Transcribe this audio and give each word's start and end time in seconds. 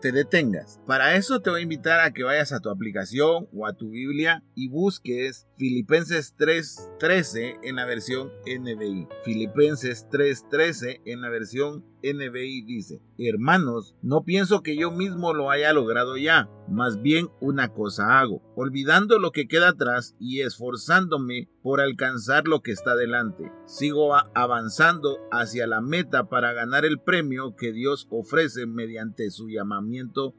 te 0.00 0.12
detengas. 0.12 0.80
Para 0.86 1.16
eso 1.16 1.40
te 1.40 1.50
voy 1.50 1.60
a 1.60 1.62
invitar 1.62 2.00
a 2.00 2.12
que 2.12 2.24
vayas 2.24 2.52
a 2.52 2.60
tu 2.60 2.70
aplicación 2.70 3.48
o 3.52 3.66
a 3.66 3.74
tu 3.74 3.90
Biblia 3.90 4.42
y 4.54 4.68
busques 4.68 5.46
Filipenses 5.56 6.34
3:13 6.38 7.58
en 7.62 7.76
la 7.76 7.86
versión 7.86 8.30
NBI. 8.46 9.08
Filipenses 9.24 10.08
3:13 10.10 11.00
en 11.04 11.20
la 11.20 11.28
versión 11.28 11.84
NBI 12.02 12.62
dice, 12.62 13.02
hermanos, 13.18 13.94
no 14.00 14.24
pienso 14.24 14.62
que 14.62 14.74
yo 14.74 14.90
mismo 14.90 15.34
lo 15.34 15.50
haya 15.50 15.74
logrado 15.74 16.16
ya, 16.16 16.48
más 16.66 17.02
bien 17.02 17.28
una 17.42 17.74
cosa 17.74 18.20
hago, 18.20 18.40
olvidando 18.56 19.18
lo 19.18 19.32
que 19.32 19.46
queda 19.46 19.68
atrás 19.68 20.16
y 20.18 20.40
esforzándome 20.40 21.50
por 21.62 21.82
alcanzar 21.82 22.48
lo 22.48 22.62
que 22.62 22.72
está 22.72 22.96
delante. 22.96 23.52
Sigo 23.66 24.14
avanzando 24.34 25.18
hacia 25.30 25.66
la 25.66 25.82
meta 25.82 26.30
para 26.30 26.54
ganar 26.54 26.86
el 26.86 26.98
premio 26.98 27.54
que 27.54 27.70
Dios 27.72 28.08
ofrece 28.10 28.66
mediante 28.66 29.30
su 29.30 29.50
llamamiento 29.50 29.89